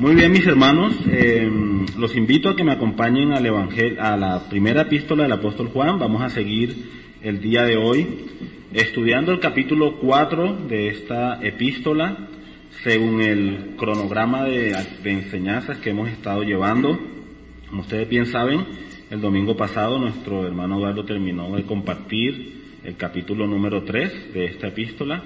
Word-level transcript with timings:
Muy 0.00 0.14
bien, 0.14 0.32
mis 0.32 0.46
hermanos, 0.46 0.94
eh, 1.10 1.46
los 1.98 2.16
invito 2.16 2.48
a 2.48 2.56
que 2.56 2.64
me 2.64 2.72
acompañen 2.72 3.32
al 3.32 3.44
evangelio, 3.44 4.02
a 4.02 4.16
la 4.16 4.48
primera 4.48 4.80
epístola 4.80 5.24
del 5.24 5.32
apóstol 5.32 5.68
Juan. 5.68 5.98
Vamos 5.98 6.22
a 6.22 6.30
seguir 6.30 6.74
el 7.20 7.38
día 7.42 7.64
de 7.64 7.76
hoy 7.76 8.06
estudiando 8.72 9.30
el 9.30 9.40
capítulo 9.40 9.98
4 9.98 10.56
de 10.70 10.88
esta 10.88 11.38
epístola 11.42 12.16
según 12.82 13.20
el 13.20 13.74
cronograma 13.76 14.44
de, 14.44 14.74
de 15.02 15.10
enseñanzas 15.10 15.76
que 15.80 15.90
hemos 15.90 16.08
estado 16.08 16.44
llevando. 16.44 16.98
Como 17.68 17.82
ustedes 17.82 18.08
bien 18.08 18.24
saben, 18.24 18.64
el 19.10 19.20
domingo 19.20 19.54
pasado 19.54 19.98
nuestro 19.98 20.46
hermano 20.46 20.78
Eduardo 20.78 21.04
terminó 21.04 21.54
de 21.54 21.64
compartir 21.64 22.78
el 22.84 22.96
capítulo 22.96 23.46
número 23.46 23.82
3 23.82 24.32
de 24.32 24.46
esta 24.46 24.68
epístola 24.68 25.22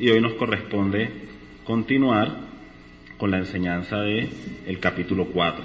y 0.00 0.08
hoy 0.08 0.20
nos 0.20 0.34
corresponde 0.34 1.10
continuar 1.62 2.45
con 3.18 3.30
la 3.30 3.38
enseñanza 3.38 4.00
de 4.00 4.28
el 4.66 4.78
capítulo 4.78 5.26
4. 5.26 5.64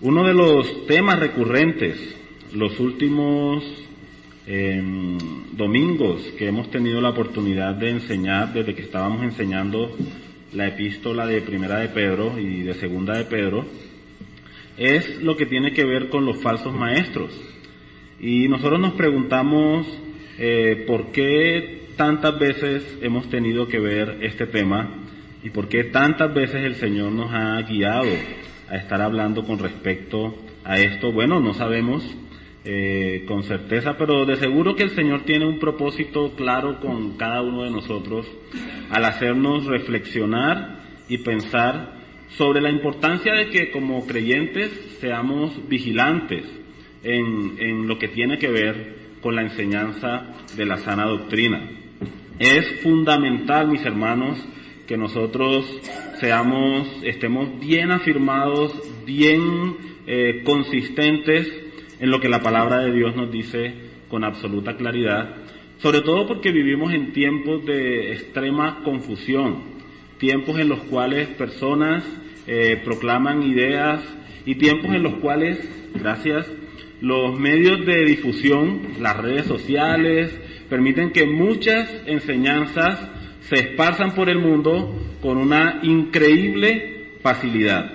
Uno 0.00 0.24
de 0.24 0.34
los 0.34 0.86
temas 0.86 1.18
recurrentes 1.18 2.16
los 2.54 2.78
últimos 2.78 3.64
eh, 4.46 4.80
domingos 5.52 6.20
que 6.38 6.48
hemos 6.48 6.70
tenido 6.70 7.00
la 7.00 7.10
oportunidad 7.10 7.74
de 7.74 7.90
enseñar 7.90 8.52
desde 8.52 8.74
que 8.74 8.82
estábamos 8.82 9.22
enseñando 9.22 9.96
la 10.52 10.68
epístola 10.68 11.26
de 11.26 11.40
Primera 11.40 11.80
de 11.80 11.88
Pedro 11.88 12.38
y 12.38 12.62
de 12.62 12.74
Segunda 12.74 13.16
de 13.16 13.24
Pedro 13.24 13.64
es 14.76 15.22
lo 15.22 15.36
que 15.36 15.46
tiene 15.46 15.72
que 15.72 15.84
ver 15.84 16.08
con 16.08 16.24
los 16.24 16.40
falsos 16.40 16.74
maestros. 16.74 17.30
Y 18.20 18.48
nosotros 18.48 18.80
nos 18.80 18.94
preguntamos 18.94 19.86
eh, 20.38 20.84
por 20.86 21.12
qué 21.12 21.88
tantas 21.96 22.38
veces 22.38 22.98
hemos 23.02 23.28
tenido 23.30 23.66
que 23.68 23.78
ver 23.78 24.18
este 24.22 24.46
tema 24.46 25.03
y 25.44 25.50
por 25.50 25.68
qué 25.68 25.84
tantas 25.84 26.32
veces 26.32 26.64
el 26.64 26.74
Señor 26.76 27.12
nos 27.12 27.30
ha 27.30 27.60
guiado 27.62 28.10
a 28.68 28.76
estar 28.76 29.02
hablando 29.02 29.44
con 29.44 29.58
respecto 29.58 30.34
a 30.64 30.78
esto. 30.78 31.12
Bueno, 31.12 31.38
no 31.38 31.52
sabemos 31.52 32.02
eh, 32.64 33.24
con 33.28 33.42
certeza, 33.42 33.98
pero 33.98 34.24
de 34.24 34.36
seguro 34.36 34.74
que 34.74 34.84
el 34.84 34.90
Señor 34.90 35.24
tiene 35.24 35.46
un 35.46 35.58
propósito 35.58 36.34
claro 36.34 36.80
con 36.80 37.18
cada 37.18 37.42
uno 37.42 37.64
de 37.64 37.70
nosotros 37.70 38.26
al 38.90 39.04
hacernos 39.04 39.66
reflexionar 39.66 40.78
y 41.10 41.18
pensar 41.18 41.92
sobre 42.30 42.62
la 42.62 42.70
importancia 42.70 43.34
de 43.34 43.50
que 43.50 43.70
como 43.70 44.06
creyentes 44.06 44.96
seamos 44.98 45.68
vigilantes 45.68 46.44
en, 47.02 47.56
en 47.58 47.86
lo 47.86 47.98
que 47.98 48.08
tiene 48.08 48.38
que 48.38 48.48
ver 48.48 48.96
con 49.20 49.36
la 49.36 49.42
enseñanza 49.42 50.24
de 50.56 50.64
la 50.64 50.78
sana 50.78 51.04
doctrina. 51.04 51.68
Es 52.38 52.80
fundamental, 52.80 53.68
mis 53.68 53.84
hermanos, 53.84 54.42
que 54.86 54.96
nosotros 54.96 55.64
seamos, 56.20 56.88
estemos 57.02 57.58
bien 57.58 57.90
afirmados, 57.90 58.72
bien 59.06 59.76
eh, 60.06 60.42
consistentes 60.44 61.50
en 62.00 62.10
lo 62.10 62.20
que 62.20 62.28
la 62.28 62.42
palabra 62.42 62.80
de 62.80 62.92
Dios 62.92 63.16
nos 63.16 63.30
dice 63.30 63.74
con 64.08 64.24
absoluta 64.24 64.76
claridad, 64.76 65.36
sobre 65.78 66.02
todo 66.02 66.26
porque 66.26 66.52
vivimos 66.52 66.92
en 66.92 67.12
tiempos 67.12 67.64
de 67.64 68.12
extrema 68.12 68.82
confusión, 68.84 69.62
tiempos 70.18 70.58
en 70.58 70.68
los 70.68 70.80
cuales 70.80 71.28
personas 71.28 72.04
eh, 72.46 72.80
proclaman 72.84 73.42
ideas 73.42 74.02
y 74.44 74.56
tiempos 74.56 74.94
en 74.94 75.02
los 75.02 75.14
cuales, 75.14 75.58
gracias, 75.94 76.50
los 77.00 77.38
medios 77.38 77.84
de 77.86 78.04
difusión, 78.04 78.82
las 79.00 79.16
redes 79.16 79.46
sociales, 79.46 80.38
permiten 80.68 81.10
que 81.10 81.26
muchas 81.26 81.90
enseñanzas 82.06 83.10
se 83.48 83.56
esparzan 83.56 84.14
por 84.14 84.28
el 84.28 84.38
mundo 84.38 84.94
con 85.20 85.36
una 85.38 85.80
increíble 85.82 87.18
facilidad. 87.22 87.92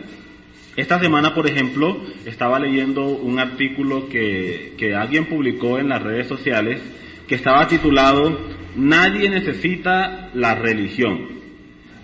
Esta 0.75 0.99
semana, 0.99 1.33
por 1.33 1.47
ejemplo, 1.47 2.01
estaba 2.25 2.59
leyendo 2.59 3.05
un 3.09 3.39
artículo 3.39 4.07
que, 4.07 4.73
que 4.77 4.95
alguien 4.95 5.25
publicó 5.25 5.79
en 5.79 5.89
las 5.89 6.01
redes 6.01 6.27
sociales 6.27 6.81
que 7.27 7.35
estaba 7.35 7.67
titulado 7.67 8.59
Nadie 8.75 9.29
necesita 9.29 10.29
la 10.33 10.55
religión. 10.55 11.39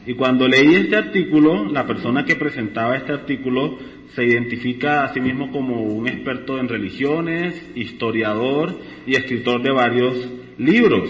Y 0.06 0.14
cuando 0.14 0.48
leí 0.48 0.76
este 0.76 0.98
artículo, 0.98 1.66
la 1.66 1.88
persona 1.88 2.26
que 2.26 2.36
presentaba 2.36 2.96
este 2.96 3.14
artículo 3.14 3.78
se 4.14 4.24
identifica 4.24 5.04
a 5.04 5.14
sí 5.14 5.20
mismo 5.20 5.52
como 5.52 5.82
un 5.82 6.08
experto 6.08 6.60
en 6.60 6.68
religiones, 6.68 7.72
historiador 7.76 8.80
y 9.06 9.16
escritor 9.16 9.62
de 9.62 9.72
varios 9.72 10.30
libros. 10.58 11.10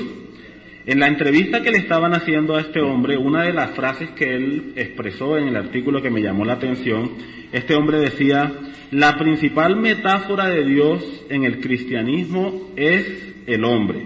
En 0.87 0.99
la 0.99 1.07
entrevista 1.07 1.63
que 1.63 1.71
le 1.71 1.79
estaban 1.79 2.13
haciendo 2.13 2.55
a 2.55 2.61
este 2.61 2.79
hombre, 2.79 3.17
una 3.17 3.43
de 3.43 3.53
las 3.53 3.71
frases 3.71 4.11
que 4.11 4.35
él 4.35 4.73
expresó 4.75 5.35
en 5.35 5.47
el 5.47 5.55
artículo 5.55 5.99
que 5.99 6.11
me 6.11 6.21
llamó 6.21 6.45
la 6.45 6.53
atención, 6.53 7.13
este 7.51 7.73
hombre 7.73 7.97
decía, 7.97 8.53
la 8.91 9.17
principal 9.17 9.77
metáfora 9.77 10.47
de 10.47 10.63
Dios 10.63 11.25
en 11.29 11.43
el 11.43 11.59
cristianismo 11.59 12.71
es 12.75 13.33
el 13.47 13.63
hombre. 13.63 14.05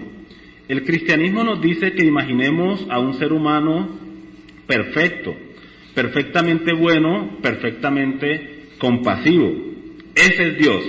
El 0.68 0.84
cristianismo 0.84 1.44
nos 1.44 1.60
dice 1.60 1.92
que 1.92 2.06
imaginemos 2.06 2.86
a 2.88 2.98
un 2.98 3.12
ser 3.12 3.34
humano 3.34 3.98
perfecto, 4.66 5.36
perfectamente 5.94 6.72
bueno, 6.72 7.38
perfectamente 7.42 8.68
compasivo. 8.78 9.52
Ese 10.14 10.48
es 10.48 10.56
Dios. 10.56 10.84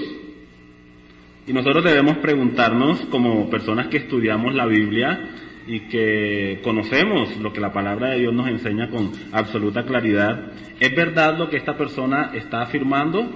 Y 1.48 1.52
nosotros 1.52 1.84
debemos 1.84 2.18
preguntarnos, 2.20 3.02
como 3.08 3.50
personas 3.50 3.88
que 3.88 3.98
estudiamos 3.98 4.54
la 4.54 4.68
Biblia, 4.68 5.20
y 5.68 5.82
que 5.82 6.60
conocemos 6.64 7.38
lo 7.38 7.54
que 7.54 7.62
la 7.62 7.72
palabra 7.72 8.10
de 8.10 8.20
Dios 8.20 8.34
nos 8.34 8.48
enseña 8.48 8.90
con 8.90 9.12
absoluta 9.32 9.84
claridad, 9.84 10.52
¿es 10.80 10.96
verdad 10.96 11.38
lo 11.38 11.50
que 11.50 11.58
esta 11.58 11.78
persona 11.78 12.32
está 12.34 12.62
afirmando? 12.62 13.30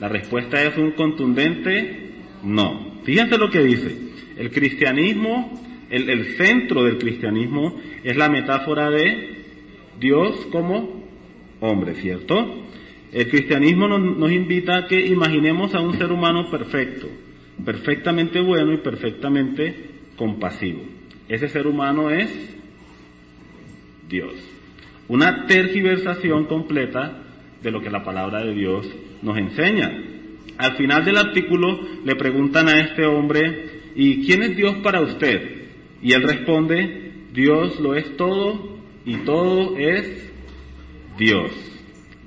La 0.00 0.08
respuesta 0.08 0.62
es 0.62 0.76
un 0.76 0.92
contundente 0.92 2.12
no. 2.44 3.00
Fíjense 3.04 3.36
lo 3.36 3.50
que 3.50 3.62
dice. 3.62 3.96
El 4.36 4.50
cristianismo, 4.50 5.60
el, 5.90 6.08
el 6.08 6.36
centro 6.36 6.84
del 6.84 6.98
cristianismo 6.98 7.80
es 8.04 8.16
la 8.16 8.28
metáfora 8.28 8.90
de 8.90 9.44
Dios 9.98 10.46
como 10.52 11.08
hombre, 11.60 11.94
¿cierto? 11.96 12.64
El 13.12 13.28
cristianismo 13.28 13.88
nos, 13.88 14.16
nos 14.16 14.30
invita 14.30 14.76
a 14.76 14.86
que 14.86 15.06
imaginemos 15.06 15.74
a 15.74 15.80
un 15.80 15.96
ser 15.98 16.12
humano 16.12 16.48
perfecto, 16.50 17.08
perfectamente 17.64 18.40
bueno 18.40 18.74
y 18.74 18.78
perfectamente 18.78 19.74
compasivo. 20.16 20.97
Ese 21.28 21.48
ser 21.48 21.66
humano 21.66 22.10
es 22.10 22.30
Dios. 24.08 24.32
Una 25.08 25.46
tergiversación 25.46 26.46
completa 26.46 27.22
de 27.62 27.70
lo 27.70 27.80
que 27.80 27.90
la 27.90 28.04
palabra 28.04 28.44
de 28.44 28.54
Dios 28.54 28.88
nos 29.22 29.36
enseña. 29.36 29.90
Al 30.56 30.76
final 30.76 31.04
del 31.04 31.18
artículo 31.18 31.80
le 32.04 32.16
preguntan 32.16 32.68
a 32.68 32.80
este 32.80 33.04
hombre, 33.04 33.82
¿y 33.94 34.26
quién 34.26 34.42
es 34.42 34.56
Dios 34.56 34.76
para 34.82 35.00
usted? 35.00 35.66
Y 36.02 36.12
él 36.12 36.22
responde, 36.22 37.12
Dios 37.32 37.78
lo 37.80 37.94
es 37.94 38.16
todo 38.16 38.78
y 39.04 39.16
todo 39.18 39.76
es 39.76 40.30
Dios. 41.18 41.52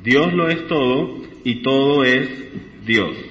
Dios 0.04 0.34
lo 0.34 0.48
es 0.48 0.68
todo 0.68 1.22
y 1.44 1.62
todo 1.62 2.04
es 2.04 2.30
Dios. 2.86 3.31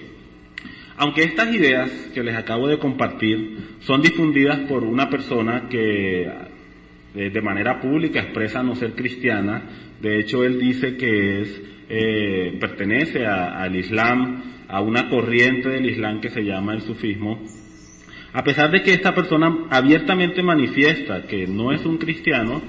Aunque 1.00 1.22
estas 1.22 1.50
ideas 1.54 1.90
que 2.12 2.22
les 2.22 2.36
acabo 2.36 2.68
de 2.68 2.78
compartir 2.78 3.56
son 3.80 4.02
difundidas 4.02 4.58
por 4.68 4.84
una 4.84 5.08
persona 5.08 5.66
que 5.70 6.24
eh, 6.24 7.30
de 7.30 7.40
manera 7.40 7.80
pública 7.80 8.20
expresa 8.20 8.62
no 8.62 8.74
ser 8.74 8.92
cristiana, 8.92 9.62
de 9.98 10.20
hecho 10.20 10.44
él 10.44 10.58
dice 10.58 10.98
que 10.98 11.40
es, 11.40 11.62
eh, 11.88 12.54
pertenece 12.60 13.24
a, 13.24 13.62
al 13.62 13.76
Islam, 13.76 14.42
a 14.68 14.82
una 14.82 15.08
corriente 15.08 15.70
del 15.70 15.88
Islam 15.88 16.20
que 16.20 16.28
se 16.28 16.42
llama 16.42 16.74
el 16.74 16.82
sufismo, 16.82 17.40
a 18.34 18.44
pesar 18.44 18.70
de 18.70 18.82
que 18.82 18.92
esta 18.92 19.14
persona 19.14 19.68
abiertamente 19.70 20.42
manifiesta 20.42 21.22
que 21.26 21.46
no 21.46 21.72
es 21.72 21.86
un 21.86 21.96
cristiano, 21.96 22.60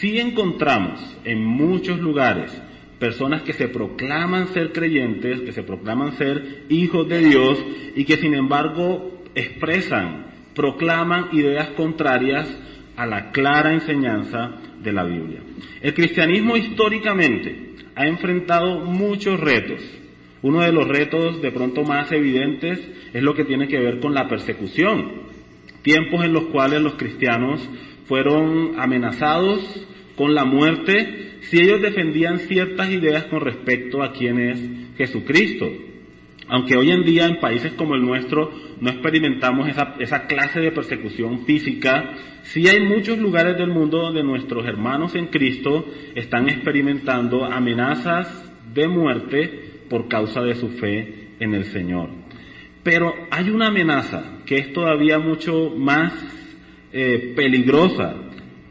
sí 0.00 0.18
encontramos 0.18 1.18
en 1.26 1.44
muchos 1.44 2.00
lugares 2.00 2.50
personas 2.98 3.42
que 3.42 3.52
se 3.52 3.68
proclaman 3.68 4.48
ser 4.48 4.72
creyentes, 4.72 5.40
que 5.40 5.52
se 5.52 5.62
proclaman 5.62 6.12
ser 6.12 6.64
hijos 6.68 7.08
de 7.08 7.18
Dios 7.18 7.64
y 7.96 8.04
que 8.04 8.16
sin 8.16 8.34
embargo 8.34 9.22
expresan, 9.34 10.26
proclaman 10.54 11.28
ideas 11.32 11.70
contrarias 11.70 12.48
a 12.96 13.06
la 13.06 13.32
clara 13.32 13.72
enseñanza 13.72 14.56
de 14.82 14.92
la 14.92 15.04
Biblia. 15.04 15.40
El 15.80 15.94
cristianismo 15.94 16.56
históricamente 16.56 17.74
ha 17.96 18.06
enfrentado 18.06 18.80
muchos 18.84 19.40
retos. 19.40 19.80
Uno 20.42 20.62
de 20.62 20.72
los 20.72 20.86
retos 20.86 21.40
de 21.40 21.50
pronto 21.50 21.82
más 21.84 22.12
evidentes 22.12 22.78
es 23.12 23.22
lo 23.22 23.34
que 23.34 23.44
tiene 23.44 23.66
que 23.66 23.80
ver 23.80 23.98
con 23.98 24.14
la 24.14 24.28
persecución. 24.28 25.24
Tiempos 25.82 26.24
en 26.24 26.32
los 26.32 26.44
cuales 26.46 26.82
los 26.82 26.94
cristianos 26.94 27.68
fueron 28.06 28.78
amenazados 28.78 29.86
con 30.16 30.34
la 30.34 30.44
muerte 30.44 31.33
si 31.50 31.58
ellos 31.58 31.82
defendían 31.82 32.38
ciertas 32.40 32.90
ideas 32.90 33.24
con 33.24 33.40
respecto 33.40 34.02
a 34.02 34.12
quién 34.12 34.38
es 34.38 34.60
Jesucristo. 34.96 35.70
Aunque 36.48 36.76
hoy 36.76 36.90
en 36.90 37.04
día 37.04 37.26
en 37.26 37.40
países 37.40 37.72
como 37.72 37.94
el 37.94 38.02
nuestro 38.02 38.50
no 38.80 38.90
experimentamos 38.90 39.68
esa, 39.98 40.26
clase 40.26 40.60
de 40.60 40.72
persecución 40.72 41.44
física. 41.46 42.12
Sí 42.42 42.68
hay 42.68 42.80
muchos 42.80 43.18
lugares 43.18 43.56
del 43.56 43.68
mundo 43.68 43.98
donde 43.98 44.22
nuestros 44.22 44.66
hermanos 44.66 45.14
en 45.14 45.28
Cristo 45.28 45.86
están 46.14 46.48
experimentando 46.48 47.44
amenazas 47.44 48.52
de 48.74 48.88
muerte 48.88 49.60
por 49.88 50.08
causa 50.08 50.42
de 50.42 50.54
su 50.54 50.68
fe 50.70 51.28
en 51.40 51.54
el 51.54 51.64
Señor. 51.66 52.10
Pero 52.82 53.14
hay 53.30 53.48
una 53.48 53.68
amenaza 53.68 54.40
que 54.44 54.56
es 54.56 54.72
todavía 54.74 55.18
mucho 55.18 55.72
más 55.76 56.12
eh, 56.92 57.32
peligrosa 57.34 58.23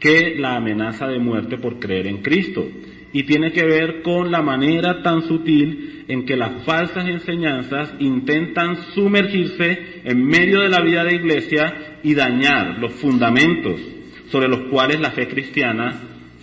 que 0.04 0.34
la 0.36 0.56
amenaza 0.56 1.06
de 1.06 1.18
muerte 1.18 1.56
por 1.56 1.78
creer 1.78 2.06
en 2.08 2.18
Cristo. 2.18 2.68
Y 3.14 3.22
tiene 3.22 3.52
que 3.52 3.64
ver 3.64 4.02
con 4.02 4.30
la 4.30 4.42
manera 4.42 5.02
tan 5.02 5.22
sutil 5.22 6.04
en 6.08 6.26
que 6.26 6.36
las 6.36 6.62
falsas 6.64 7.08
enseñanzas 7.08 7.94
intentan 8.00 8.76
sumergirse 8.92 10.02
en 10.04 10.22
medio 10.22 10.60
de 10.60 10.68
la 10.68 10.82
vida 10.82 11.04
de 11.04 11.14
iglesia 11.14 12.00
y 12.02 12.12
dañar 12.12 12.78
los 12.80 12.92
fundamentos 12.92 13.80
sobre 14.28 14.48
los 14.48 14.68
cuales 14.70 15.00
la 15.00 15.12
fe 15.12 15.26
cristiana 15.26 15.98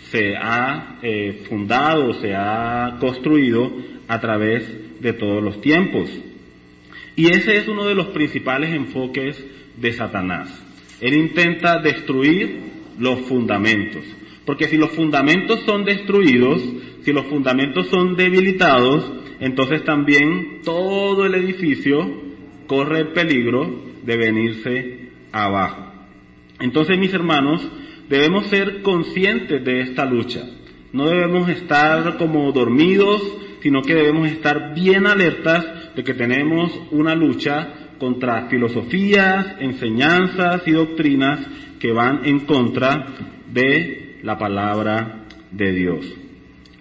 se 0.10 0.36
ha 0.36 0.98
eh, 1.04 1.44
fundado, 1.48 2.14
se 2.14 2.34
ha 2.34 2.98
construido 3.00 3.74
a 4.08 4.20
través 4.20 5.00
de 5.00 5.14
todos 5.14 5.44
los 5.44 5.62
tiempos. 5.62 6.10
Y 7.16 7.28
ese 7.28 7.58
es 7.58 7.68
uno 7.68 7.86
de 7.86 7.94
los 7.94 8.08
principales 8.08 8.74
enfoques 8.74 9.46
de 9.78 9.94
Satanás. 9.94 10.50
Él 11.00 11.14
intenta 11.14 11.78
destruir 11.78 12.71
los 13.02 13.22
fundamentos. 13.22 14.04
Porque 14.46 14.68
si 14.68 14.78
los 14.78 14.92
fundamentos 14.92 15.62
son 15.66 15.84
destruidos, 15.84 16.62
si 17.04 17.12
los 17.12 17.26
fundamentos 17.26 17.88
son 17.88 18.16
debilitados, 18.16 19.12
entonces 19.40 19.84
también 19.84 20.62
todo 20.64 21.26
el 21.26 21.36
edificio 21.36 22.22
corre 22.68 23.00
el 23.00 23.08
peligro 23.10 23.70
de 24.04 24.18
venirse 24.18 25.10
abajo. 25.32 25.92
Entonces, 26.60 26.98
mis 26.98 27.14
hermanos, 27.14 27.68
debemos 28.08 28.48
ser 28.48 28.82
conscientes 28.82 29.64
de 29.64 29.82
esta 29.82 30.06
lucha. 30.06 30.42
No 30.94 31.08
debemos 31.08 31.50
estar 31.50 32.18
como 32.18 32.52
dormidos, 32.52 33.22
sino 33.62 33.82
que 33.82 33.96
debemos 33.96 34.28
estar 34.28 34.76
bien 34.76 35.08
alertas 35.08 35.96
de 35.96 36.04
que 36.04 36.14
tenemos 36.14 36.72
una 36.92 37.16
lucha 37.16 37.81
contra 38.02 38.48
filosofías, 38.48 39.58
enseñanzas 39.60 40.64
y 40.68 40.72
doctrinas 40.72 41.40
que 41.80 41.92
van 41.92 42.26
en 42.26 42.40
contra 42.48 43.06
de 43.54 44.18
la 44.24 44.40
palabra 44.40 45.28
de 45.52 45.72
Dios. 45.72 46.12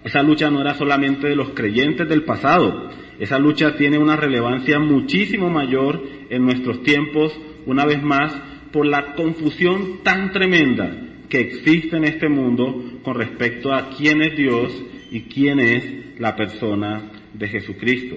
Esa 0.02 0.22
lucha 0.22 0.48
no 0.50 0.62
era 0.62 0.72
solamente 0.72 1.28
de 1.28 1.36
los 1.36 1.50
creyentes 1.50 2.08
del 2.08 2.24
pasado, 2.24 2.88
esa 3.18 3.38
lucha 3.38 3.76
tiene 3.76 3.98
una 3.98 4.16
relevancia 4.16 4.78
muchísimo 4.78 5.50
mayor 5.50 6.02
en 6.30 6.42
nuestros 6.42 6.82
tiempos, 6.84 7.38
una 7.66 7.84
vez 7.84 8.02
más, 8.02 8.32
por 8.72 8.86
la 8.86 9.12
confusión 9.12 10.02
tan 10.02 10.32
tremenda 10.32 10.90
que 11.28 11.40
existe 11.40 11.98
en 11.98 12.04
este 12.04 12.30
mundo 12.30 12.82
con 13.02 13.16
respecto 13.16 13.74
a 13.74 13.90
quién 13.90 14.22
es 14.22 14.38
Dios 14.38 14.72
y 15.10 15.20
quién 15.24 15.60
es 15.60 16.18
la 16.18 16.34
persona 16.34 17.10
de 17.34 17.46
Jesucristo. 17.46 18.16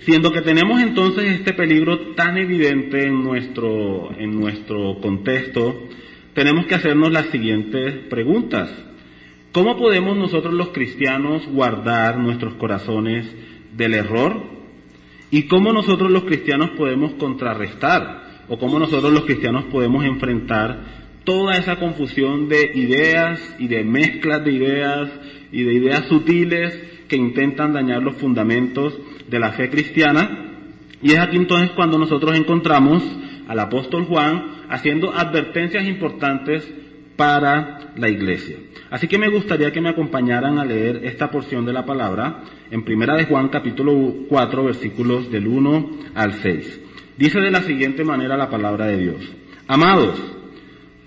Siendo 0.00 0.32
que 0.32 0.42
tenemos 0.42 0.80
entonces 0.80 1.24
este 1.24 1.52
peligro 1.52 2.14
tan 2.14 2.38
evidente 2.38 3.06
en 3.06 3.22
nuestro, 3.22 4.10
en 4.16 4.38
nuestro 4.38 5.00
contexto, 5.00 5.88
tenemos 6.34 6.66
que 6.66 6.76
hacernos 6.76 7.10
las 7.10 7.26
siguientes 7.26 8.06
preguntas. 8.08 8.70
¿Cómo 9.52 9.76
podemos 9.76 10.16
nosotros 10.16 10.54
los 10.54 10.68
cristianos 10.68 11.46
guardar 11.48 12.18
nuestros 12.18 12.54
corazones 12.54 13.26
del 13.76 13.94
error? 13.94 14.40
¿Y 15.30 15.44
cómo 15.44 15.72
nosotros 15.72 16.10
los 16.10 16.24
cristianos 16.24 16.70
podemos 16.70 17.14
contrarrestar? 17.14 18.44
¿O 18.48 18.58
cómo 18.58 18.78
nosotros 18.78 19.12
los 19.12 19.24
cristianos 19.24 19.64
podemos 19.64 20.04
enfrentar 20.04 21.07
toda 21.28 21.58
esa 21.58 21.76
confusión 21.76 22.48
de 22.48 22.70
ideas 22.74 23.38
y 23.58 23.68
de 23.68 23.84
mezclas 23.84 24.42
de 24.42 24.50
ideas 24.50 25.10
y 25.52 25.62
de 25.62 25.74
ideas 25.74 26.06
sutiles 26.08 26.74
que 27.06 27.16
intentan 27.16 27.74
dañar 27.74 28.02
los 28.02 28.16
fundamentos 28.16 28.98
de 29.28 29.38
la 29.38 29.52
fe 29.52 29.68
cristiana. 29.68 30.54
Y 31.02 31.12
es 31.12 31.18
aquí 31.18 31.36
entonces 31.36 31.72
cuando 31.72 31.98
nosotros 31.98 32.34
encontramos 32.34 33.04
al 33.46 33.58
apóstol 33.58 34.06
Juan 34.06 34.64
haciendo 34.70 35.12
advertencias 35.12 35.86
importantes 35.86 36.66
para 37.14 37.92
la 37.94 38.08
iglesia. 38.08 38.56
Así 38.88 39.06
que 39.06 39.18
me 39.18 39.28
gustaría 39.28 39.70
que 39.70 39.82
me 39.82 39.90
acompañaran 39.90 40.58
a 40.58 40.64
leer 40.64 41.02
esta 41.04 41.30
porción 41.30 41.66
de 41.66 41.74
la 41.74 41.84
palabra 41.84 42.44
en 42.70 42.84
Primera 42.84 43.14
de 43.16 43.26
Juan 43.26 43.50
capítulo 43.50 44.14
4 44.30 44.64
versículos 44.64 45.30
del 45.30 45.46
1 45.46 45.90
al 46.14 46.32
6. 46.40 46.80
Dice 47.18 47.38
de 47.38 47.50
la 47.50 47.60
siguiente 47.60 48.02
manera 48.02 48.38
la 48.38 48.48
palabra 48.48 48.86
de 48.86 48.96
Dios. 48.96 49.30
Amados, 49.66 50.37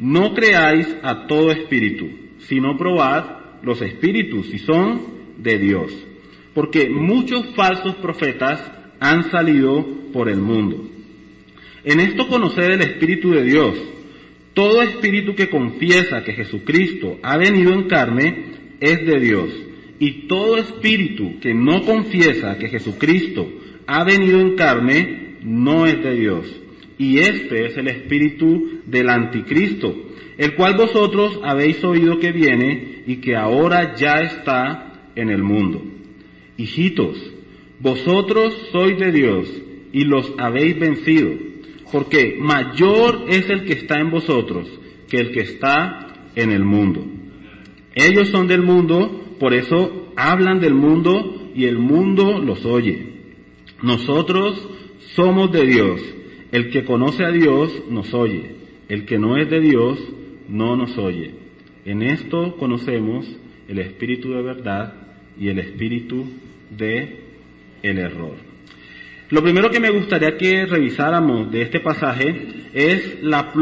no 0.01 0.33
creáis 0.33 0.98
a 1.01 1.27
todo 1.27 1.51
espíritu, 1.51 2.09
sino 2.39 2.75
probad 2.77 3.24
los 3.63 3.81
espíritus 3.81 4.48
si 4.48 4.59
son 4.59 5.01
de 5.38 5.57
Dios 5.57 6.12
porque 6.53 6.89
muchos 6.89 7.45
falsos 7.56 7.95
profetas 7.95 8.59
han 9.00 9.30
salido 9.31 9.86
por 10.12 10.30
el 10.30 10.39
mundo. 10.39 10.88
En 11.83 12.00
esto 12.00 12.27
conocer 12.27 12.71
el 12.71 12.81
Espíritu 12.81 13.31
de 13.31 13.44
Dios. 13.44 13.75
Todo 14.53 14.81
espíritu 14.81 15.33
que 15.33 15.50
confiesa 15.50 16.24
que 16.24 16.33
Jesucristo 16.33 17.18
ha 17.24 17.38
venido 17.38 17.74
en 17.74 17.88
carne 17.88 18.45
es 18.80 19.06
de 19.06 19.19
Dios. 19.19 19.50
Y 19.97 20.27
todo 20.27 20.57
espíritu 20.57 21.39
que 21.39 21.54
no 21.54 21.83
confiesa 21.83 22.57
que 22.57 22.68
Jesucristo 22.68 23.50
ha 23.88 24.04
venido 24.04 24.42
en 24.42 24.56
carne 24.56 25.38
no 25.42 25.86
es 25.86 26.04
de 26.04 26.15
Dios. 26.15 26.60
Y 27.01 27.18
este 27.18 27.65
es 27.65 27.75
el 27.77 27.88
espíritu 27.88 28.81
del 28.86 29.09
anticristo, 29.09 29.92
el 30.38 30.53
cual 30.53 30.75
vosotros 30.77 31.39
habéis 31.44 31.83
oído 31.83 32.19
que 32.19 32.31
viene 32.31 33.01
y 33.07 33.15
que 33.15 33.36
ahora 33.36 33.95
ya 33.95 34.21
está 34.21 35.09
en 35.15 35.31
el 35.31 35.42
mundo. 35.42 35.81
Hijitos, 36.57 37.18
vosotros 37.80 38.56
sois 38.71 39.00
de 39.00 39.12
Dios 39.12 39.51
y 39.92 40.03
los 40.03 40.31
habéis 40.38 40.77
vencido, 40.77 41.31
porque 41.92 42.38
mayor 42.39 43.25
es 43.30 43.50
el 43.50 43.63
que 43.63 43.74
está 43.74 44.00
en 44.00 44.12
vosotros 44.12 44.69
que 45.09 45.18
el 45.18 45.31
que 45.31 45.39
está 45.39 46.30
en 46.36 46.51
el 46.51 46.63
mundo. 46.63 47.04
Ellos 47.95 48.27
son 48.27 48.45
del 48.45 48.62
mundo, 48.62 49.38
por 49.39 49.56
eso 49.56 50.13
hablan 50.15 50.59
del 50.59 50.75
mundo 50.75 51.50
y 51.56 51.65
el 51.65 51.80
mundo 51.80 52.38
los 52.38 52.63
oye. 52.63 53.07
Nosotros 53.81 54.69
somos 55.15 55.51
de 55.51 55.65
Dios. 55.65 56.20
El 56.51 56.69
que 56.69 56.83
conoce 56.83 57.24
a 57.24 57.31
Dios 57.31 57.83
nos 57.89 58.13
oye. 58.13 58.56
El 58.89 59.06
que 59.06 59.18
no 59.18 59.38
es 59.38 59.50
de 59.50 59.62
Dios 59.62 60.00
no 60.50 60.75
nos 60.75 60.98
oye. 60.98 61.33
En 61.86 62.01
esto 62.01 62.57
conocemos 62.57 63.25
el 63.68 63.80
espíritu 63.80 64.31
de 64.33 64.42
verdad 64.42 64.94
y 65.39 65.48
el 65.48 65.59
espíritu 65.59 66.25
de 66.69 67.21
el 67.81 67.97
error. 67.97 68.35
Lo 69.30 69.42
primero 69.42 69.69
que 69.69 69.80
me 69.80 69.92
gustaría 69.92 70.37
que 70.37 70.66
revisáramos 70.66 71.49
de 71.52 71.61
este 71.61 71.80
pasaje 71.80 72.47
es 72.73 73.23
la 73.23 73.54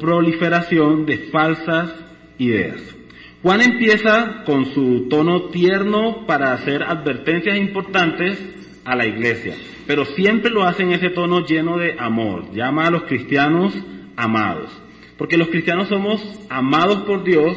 proliferación 0.00 1.04
de 1.04 1.18
falsas 1.30 1.94
ideas. 2.38 2.96
Juan 3.42 3.60
empieza 3.60 4.42
con 4.44 4.66
su 4.72 5.06
tono 5.08 5.50
tierno 5.50 6.26
para 6.26 6.54
hacer 6.54 6.82
advertencias 6.82 7.58
importantes 7.58 8.57
a 8.88 8.96
la 8.96 9.06
iglesia, 9.06 9.54
pero 9.86 10.06
siempre 10.06 10.50
lo 10.50 10.64
hace 10.64 10.82
en 10.82 10.92
ese 10.92 11.10
tono 11.10 11.44
lleno 11.44 11.76
de 11.76 11.94
amor. 11.98 12.52
Llama 12.54 12.86
a 12.86 12.90
los 12.90 13.02
cristianos 13.02 13.74
amados, 14.16 14.70
porque 15.18 15.36
los 15.36 15.48
cristianos 15.48 15.88
somos 15.88 16.22
amados 16.48 17.02
por 17.02 17.22
Dios, 17.22 17.56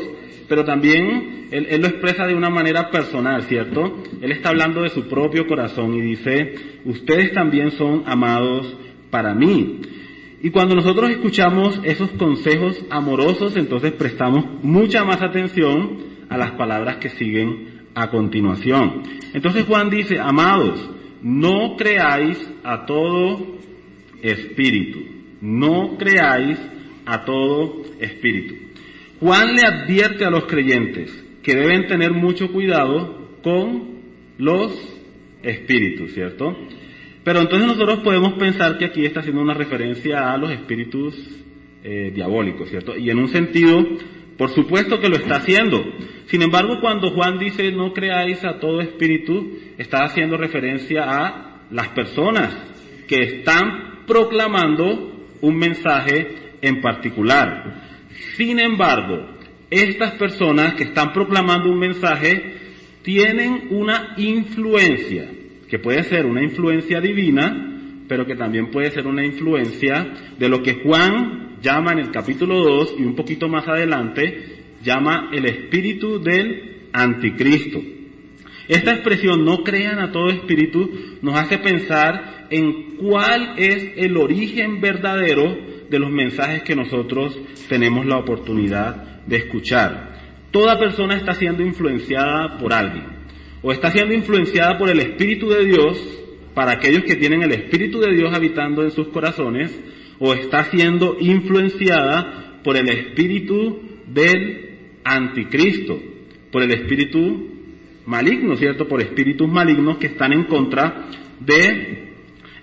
pero 0.50 0.66
también 0.66 1.48
él, 1.52 1.82
lo 1.82 1.88
expresa 1.88 2.28
de 2.28 2.36
una 2.36 2.50
manera 2.50 2.92
personal, 2.92 3.44
¿cierto? 3.44 4.04
Él 4.22 4.32
está 4.32 4.50
hablando 4.50 4.82
de 4.82 4.90
su 4.90 5.08
propio 5.08 5.48
corazón 5.48 5.94
y 5.94 6.02
dice, 6.02 6.56
ustedes 6.84 7.32
también 7.34 7.72
son 7.72 8.04
amados 8.06 8.76
para 9.10 9.34
mí. 9.34 9.80
Y 10.44 10.50
cuando 10.50 10.76
nosotros 10.76 11.12
escuchamos 11.12 11.80
esos 11.84 12.10
consejos 12.12 12.84
amorosos, 12.90 13.56
entonces 13.56 13.94
prestamos 13.94 14.46
mucha 14.64 15.06
más 15.06 15.22
atención 15.22 15.98
a 16.30 16.38
las 16.38 16.52
palabras 16.52 16.98
que 16.98 17.10
siguen 17.10 17.84
a 17.96 18.10
continuación. 18.10 19.04
Entonces 19.34 19.66
Juan 19.66 19.90
dice, 19.90 20.20
amados, 20.20 20.90
no 21.22 21.76
creáis 21.78 22.38
a 22.64 22.86
todo 22.86 23.58
espíritu, 24.22 25.00
no 25.42 25.98
creáis 25.98 26.60
a 27.06 27.26
todo 27.26 27.84
espíritu. 28.00 28.56
Juan 29.20 29.56
le 29.56 29.62
advierte 29.62 30.26
a 30.26 30.30
los 30.30 30.46
creyentes 30.46 31.24
que 31.44 31.56
deben 31.56 31.88
tener 31.88 32.12
mucho 32.12 32.52
cuidado 32.52 33.30
con 33.44 34.02
los 34.38 34.74
espíritus, 35.44 36.14
¿cierto? 36.14 36.58
Pero 37.24 37.42
entonces 37.42 37.68
nosotros 37.68 38.00
podemos 38.00 38.34
pensar 38.34 38.78
que 38.78 38.86
aquí 38.86 39.06
está 39.06 39.20
haciendo 39.20 39.42
una 39.42 39.54
referencia 39.54 40.32
a 40.32 40.38
los 40.38 40.52
espíritus 40.52 41.16
eh, 41.84 42.12
diabólicos, 42.14 42.70
¿cierto? 42.70 42.98
Y 42.98 43.10
en 43.10 43.20
un 43.20 43.28
sentido, 43.28 43.86
por 44.42 44.50
supuesto 44.56 45.00
que 45.00 45.08
lo 45.08 45.18
está 45.18 45.36
haciendo. 45.36 45.86
Sin 46.26 46.42
embargo, 46.42 46.80
cuando 46.82 47.12
Juan 47.12 47.38
dice 47.38 47.72
no 47.72 47.94
creáis 47.94 48.44
a 48.44 48.58
todo 48.58 48.82
espíritu, 48.82 49.56
está 49.78 50.00
haciendo 50.04 50.36
referencia 50.36 51.04
a 51.04 51.68
las 51.70 51.90
personas 51.90 52.58
que 53.08 53.18
están 53.18 54.04
proclamando 54.08 55.28
un 55.42 55.56
mensaje 55.58 56.56
en 56.60 56.82
particular. 56.82 57.84
Sin 58.36 58.60
embargo, 58.60 59.28
estas 59.70 60.14
personas 60.14 60.74
que 60.74 60.86
están 60.86 61.14
proclamando 61.14 61.70
un 61.70 61.78
mensaje 61.78 62.56
tienen 63.04 63.68
una 63.70 64.16
influencia, 64.18 65.30
que 65.70 65.78
puede 65.78 66.02
ser 66.02 66.26
una 66.26 66.42
influencia 66.42 67.00
divina, 67.00 67.78
pero 68.08 68.26
que 68.26 68.36
también 68.36 68.72
puede 68.72 68.90
ser 68.90 69.06
una 69.06 69.24
influencia 69.24 70.14
de 70.40 70.50
lo 70.50 70.64
que 70.64 70.82
Juan 70.84 71.51
llama 71.62 71.94
en 71.94 72.00
el 72.00 72.12
capítulo 72.12 72.60
2 72.60 72.96
y 73.00 73.04
un 73.04 73.16
poquito 73.16 73.48
más 73.48 73.68
adelante, 73.68 74.64
llama 74.84 75.30
el 75.32 75.46
espíritu 75.46 76.20
del 76.20 76.88
anticristo. 76.92 77.82
Esta 78.68 78.92
expresión, 78.92 79.44
no 79.44 79.64
crean 79.64 80.00
a 80.00 80.12
todo 80.12 80.30
espíritu, 80.30 80.90
nos 81.22 81.36
hace 81.36 81.58
pensar 81.58 82.48
en 82.50 82.96
cuál 82.98 83.56
es 83.58 83.94
el 83.98 84.18
origen 84.18 84.80
verdadero 84.82 85.58
de 85.90 86.00
los 86.00 86.10
mensajes 86.10 86.64
que 86.64 86.76
nosotros 86.76 87.38
tenemos 87.68 88.06
la 88.06 88.18
oportunidad 88.18 89.26
de 89.26 89.38
escuchar. 89.38 90.12
Toda 90.52 90.80
persona 90.80 91.16
está 91.16 91.34
siendo 91.34 91.64
influenciada 91.64 92.58
por 92.58 92.74
alguien, 92.74 93.04
o 93.62 93.72
está 93.72 93.92
siendo 93.92 94.14
influenciada 94.14 94.78
por 94.78 94.90
el 94.90 95.00
Espíritu 95.00 95.50
de 95.50 95.66
Dios, 95.66 96.20
para 96.54 96.74
aquellos 96.74 97.04
que 97.04 97.16
tienen 97.16 97.44
el 97.44 97.52
Espíritu 97.52 98.00
de 98.00 98.14
Dios 98.14 98.34
habitando 98.34 98.84
en 98.84 98.92
sus 98.92 99.08
corazones, 99.10 99.78
o 100.24 100.34
está 100.36 100.66
siendo 100.66 101.18
influenciada 101.20 102.60
por 102.64 102.78
el 102.78 102.88
Espíritu 102.90 103.82
del 104.06 104.70
anticristo, 105.04 106.00
por 106.52 106.62
el 106.62 106.72
Espíritu 106.72 107.50
maligno, 108.06 108.56
¿cierto? 108.56 108.88
Por 108.88 109.02
espíritus 109.02 109.50
malignos 109.50 109.98
que 109.98 110.08
están 110.08 110.34
en 110.34 110.44
contra 110.44 111.08
de 111.40 112.14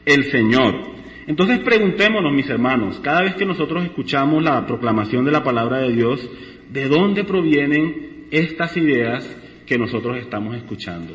el 0.04 0.24
Señor. 0.30 0.98
Entonces 1.26 1.58
preguntémonos, 1.60 2.32
mis 2.32 2.48
hermanos, 2.48 3.00
cada 3.00 3.22
vez 3.22 3.34
que 3.34 3.44
nosotros 3.44 3.84
escuchamos 3.84 4.42
la 4.42 4.64
proclamación 4.66 5.24
de 5.24 5.32
la 5.32 5.42
palabra 5.42 5.78
de 5.78 5.92
Dios, 5.92 6.28
¿de 6.70 6.86
dónde 6.88 7.24
provienen 7.24 8.26
estas 8.30 8.76
ideas 8.76 9.36
que 9.66 9.78
nosotros 9.78 10.18
estamos 10.18 10.56
escuchando? 10.56 11.14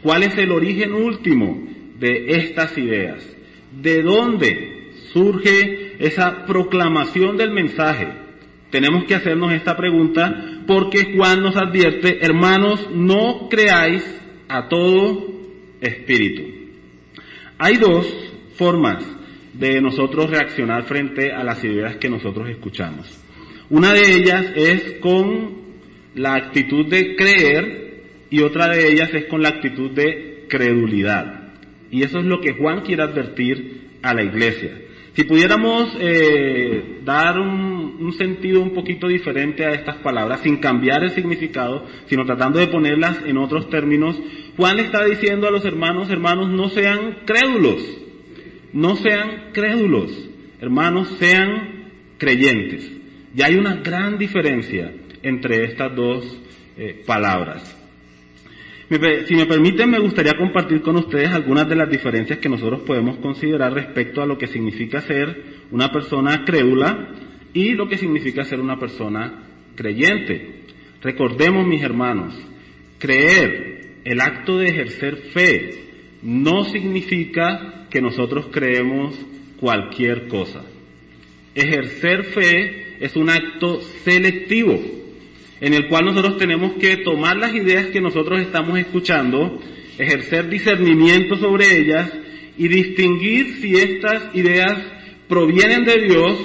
¿Cuál 0.00 0.22
es 0.22 0.36
el 0.38 0.50
origen 0.50 0.94
último 0.94 1.68
de 1.98 2.24
estas 2.28 2.76
ideas? 2.78 3.24
¿De 3.80 4.02
dónde 4.02 4.90
surge 5.12 5.81
esa 5.98 6.44
proclamación 6.46 7.36
del 7.36 7.50
mensaje? 7.50 8.08
Tenemos 8.70 9.04
que 9.04 9.14
hacernos 9.14 9.52
esta 9.52 9.76
pregunta 9.76 10.62
porque 10.66 11.14
Juan 11.14 11.42
nos 11.42 11.56
advierte, 11.56 12.24
hermanos, 12.24 12.88
no 12.90 13.48
creáis 13.50 14.02
a 14.48 14.68
todo 14.68 15.30
espíritu. 15.80 16.42
Hay 17.58 17.76
dos 17.76 18.06
formas 18.56 19.04
de 19.52 19.80
nosotros 19.80 20.30
reaccionar 20.30 20.84
frente 20.84 21.32
a 21.32 21.44
las 21.44 21.62
ideas 21.62 21.96
que 21.96 22.08
nosotros 22.08 22.48
escuchamos. 22.48 23.22
Una 23.68 23.92
de 23.92 24.14
ellas 24.14 24.52
es 24.54 24.94
con 25.00 25.62
la 26.14 26.34
actitud 26.34 26.86
de 26.86 27.14
creer 27.16 28.02
y 28.30 28.40
otra 28.40 28.68
de 28.68 28.90
ellas 28.90 29.10
es 29.12 29.26
con 29.26 29.42
la 29.42 29.50
actitud 29.50 29.90
de 29.90 30.46
credulidad. 30.48 31.52
Y 31.90 32.02
eso 32.02 32.18
es 32.18 32.24
lo 32.24 32.40
que 32.40 32.52
Juan 32.52 32.80
quiere 32.80 33.02
advertir 33.02 33.82
a 34.02 34.14
la 34.14 34.22
iglesia. 34.22 34.80
Si 35.14 35.24
pudiéramos 35.24 35.94
eh, 36.00 37.00
dar 37.04 37.38
un, 37.38 38.12
sentido 38.16 38.60
un 38.60 38.74
poquito 38.74 39.08
diferente 39.08 39.64
a 39.64 39.72
estas 39.72 39.96
palabras, 39.96 40.40
sin 40.40 40.56
cambiar 40.56 41.02
el 41.02 41.10
significado, 41.10 41.86
sino 42.06 42.24
tratando 42.24 42.58
de 42.58 42.66
ponerlas 42.66 43.22
en 43.24 43.38
otros 43.38 43.70
términos, 43.70 44.20
Juan 44.56 44.76
le 44.76 44.82
está 44.84 45.04
diciendo 45.04 45.46
a 45.46 45.50
los 45.50 45.64
hermanos, 45.64 46.10
hermanos, 46.10 46.50
no 46.50 46.68
sean 46.68 47.20
crédulos, 47.24 47.82
no 48.72 48.96
sean 48.96 49.50
crédulos, 49.52 50.10
hermanos, 50.60 51.08
sean 51.18 51.90
creyentes. 52.18 52.90
Y 53.34 53.42
hay 53.42 53.56
una 53.56 53.76
gran 53.76 54.18
diferencia 54.18 54.92
entre 55.22 55.64
estas 55.64 55.94
dos 55.94 56.38
eh, 56.76 57.02
palabras. 57.06 57.81
Si 58.88 59.34
me 59.34 59.46
permiten, 59.46 59.90
me 59.90 59.98
gustaría 59.98 60.36
compartir 60.36 60.82
con 60.82 60.96
ustedes 60.96 61.30
algunas 61.30 61.68
de 61.68 61.76
las 61.76 61.88
diferencias 61.88 62.38
que 62.38 62.48
nosotros 62.48 62.82
podemos 62.82 63.16
considerar 63.18 63.72
respecto 63.72 64.20
a 64.20 64.26
lo 64.26 64.36
que 64.36 64.46
significa 64.46 65.00
ser 65.00 65.42
una 65.70 65.90
persona 65.90 66.44
crédula 66.44 67.08
y 67.54 67.70
lo 67.72 67.88
que 67.88 67.96
significa 67.96 68.44
ser 68.44 68.60
una 68.60 68.78
persona 68.78 69.44
creyente. 69.74 70.62
Recordemos, 71.00 71.66
mis 71.66 71.82
hermanos, 71.82 72.34
creer, 72.98 73.80
el 74.04 74.20
acto 74.20 74.58
de 74.58 74.68
ejercer 74.68 75.16
fe, 75.32 75.70
no 76.22 76.64
significa 76.64 77.86
que 77.88 78.00
nosotros 78.02 78.48
creemos 78.50 79.18
cualquier 79.58 80.28
cosa. 80.28 80.64
Ejercer 81.54 82.24
fe 82.24 82.96
es 83.00 83.16
un 83.16 83.30
acto 83.30 83.80
selectivo 84.04 85.01
en 85.62 85.74
el 85.74 85.86
cual 85.86 86.06
nosotros 86.06 86.38
tenemos 86.38 86.72
que 86.72 86.96
tomar 86.98 87.36
las 87.36 87.54
ideas 87.54 87.86
que 87.86 88.00
nosotros 88.00 88.40
estamos 88.40 88.76
escuchando, 88.80 89.60
ejercer 89.96 90.48
discernimiento 90.48 91.36
sobre 91.36 91.78
ellas 91.78 92.12
y 92.58 92.66
distinguir 92.66 93.60
si 93.60 93.76
estas 93.76 94.34
ideas 94.34 94.76
provienen 95.28 95.84
de 95.84 95.98
Dios 96.00 96.36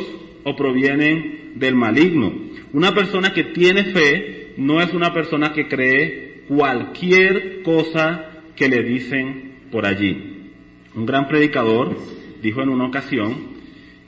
o 0.43 0.55
provienen 0.55 1.53
del 1.55 1.74
maligno. 1.74 2.31
Una 2.74 2.93
persona 2.93 3.33
que 3.33 3.45
tiene 3.45 3.86
fe 3.86 4.53
no 4.57 4.81
es 4.81 4.93
una 4.93 5.12
persona 5.12 5.51
que 5.51 5.67
cree 5.67 6.43
cualquier 6.47 7.63
cosa 7.63 8.43
que 8.55 8.69
le 8.69 8.83
dicen 8.83 9.53
por 9.71 9.88
allí. 9.88 10.51
Un 10.93 11.07
gran 11.07 11.27
predicador 11.27 11.97
dijo 12.43 12.62
en 12.62 12.69
una 12.69 12.86
ocasión 12.86 13.57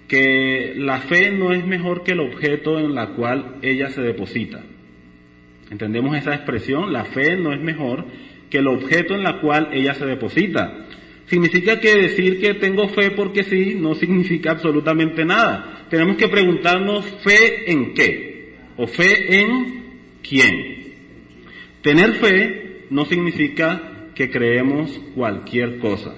que 0.07 0.73
la 0.75 0.99
fe 0.99 1.31
no 1.31 1.51
es 1.51 1.65
mejor 1.65 2.03
que 2.03 2.11
el 2.11 2.19
objeto 2.19 2.77
en 2.77 2.93
la 2.93 3.15
cual 3.15 3.55
ella 3.63 3.89
se 3.89 4.01
deposita. 4.01 4.63
¿Entendemos 5.71 6.15
esa 6.17 6.33
expresión? 6.33 6.91
La 6.91 7.05
fe 7.05 7.37
no 7.37 7.53
es 7.53 7.61
mejor 7.61 8.05
que 8.49 8.57
el 8.57 8.67
objeto 8.67 9.13
en 9.13 9.23
la 9.23 9.39
cual 9.39 9.69
ella 9.71 9.93
se 9.93 10.05
deposita. 10.05 10.85
Significa 11.27 11.79
que 11.79 11.95
decir 11.95 12.39
que 12.39 12.55
tengo 12.55 12.89
fe 12.89 13.11
porque 13.11 13.43
sí 13.43 13.75
no 13.79 13.93
significa 13.93 14.51
absolutamente 14.51 15.23
nada. 15.25 15.85
Tenemos 15.89 16.17
que 16.17 16.27
preguntarnos 16.27 17.05
fe 17.23 17.71
en 17.71 17.93
qué 17.93 18.55
o 18.77 18.87
fe 18.87 19.39
en 19.39 19.83
quién. 20.27 20.79
Tener 21.83 22.13
fe 22.13 22.85
no 22.89 23.05
significa 23.05 24.09
que 24.15 24.31
creemos 24.31 24.99
cualquier 25.13 25.77
cosa. 25.77 26.15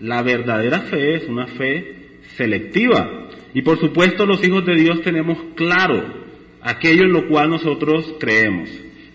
La 0.00 0.22
verdadera 0.22 0.80
fe 0.80 1.14
es 1.14 1.28
una 1.28 1.46
fe 1.46 1.94
selectiva. 2.36 3.28
Y 3.54 3.62
por 3.62 3.78
supuesto 3.78 4.26
los 4.26 4.44
hijos 4.46 4.66
de 4.66 4.74
Dios 4.74 5.02
tenemos 5.02 5.38
claro 5.54 6.26
aquello 6.60 7.04
en 7.04 7.12
lo 7.12 7.28
cual 7.28 7.50
nosotros 7.50 8.16
creemos. 8.18 8.68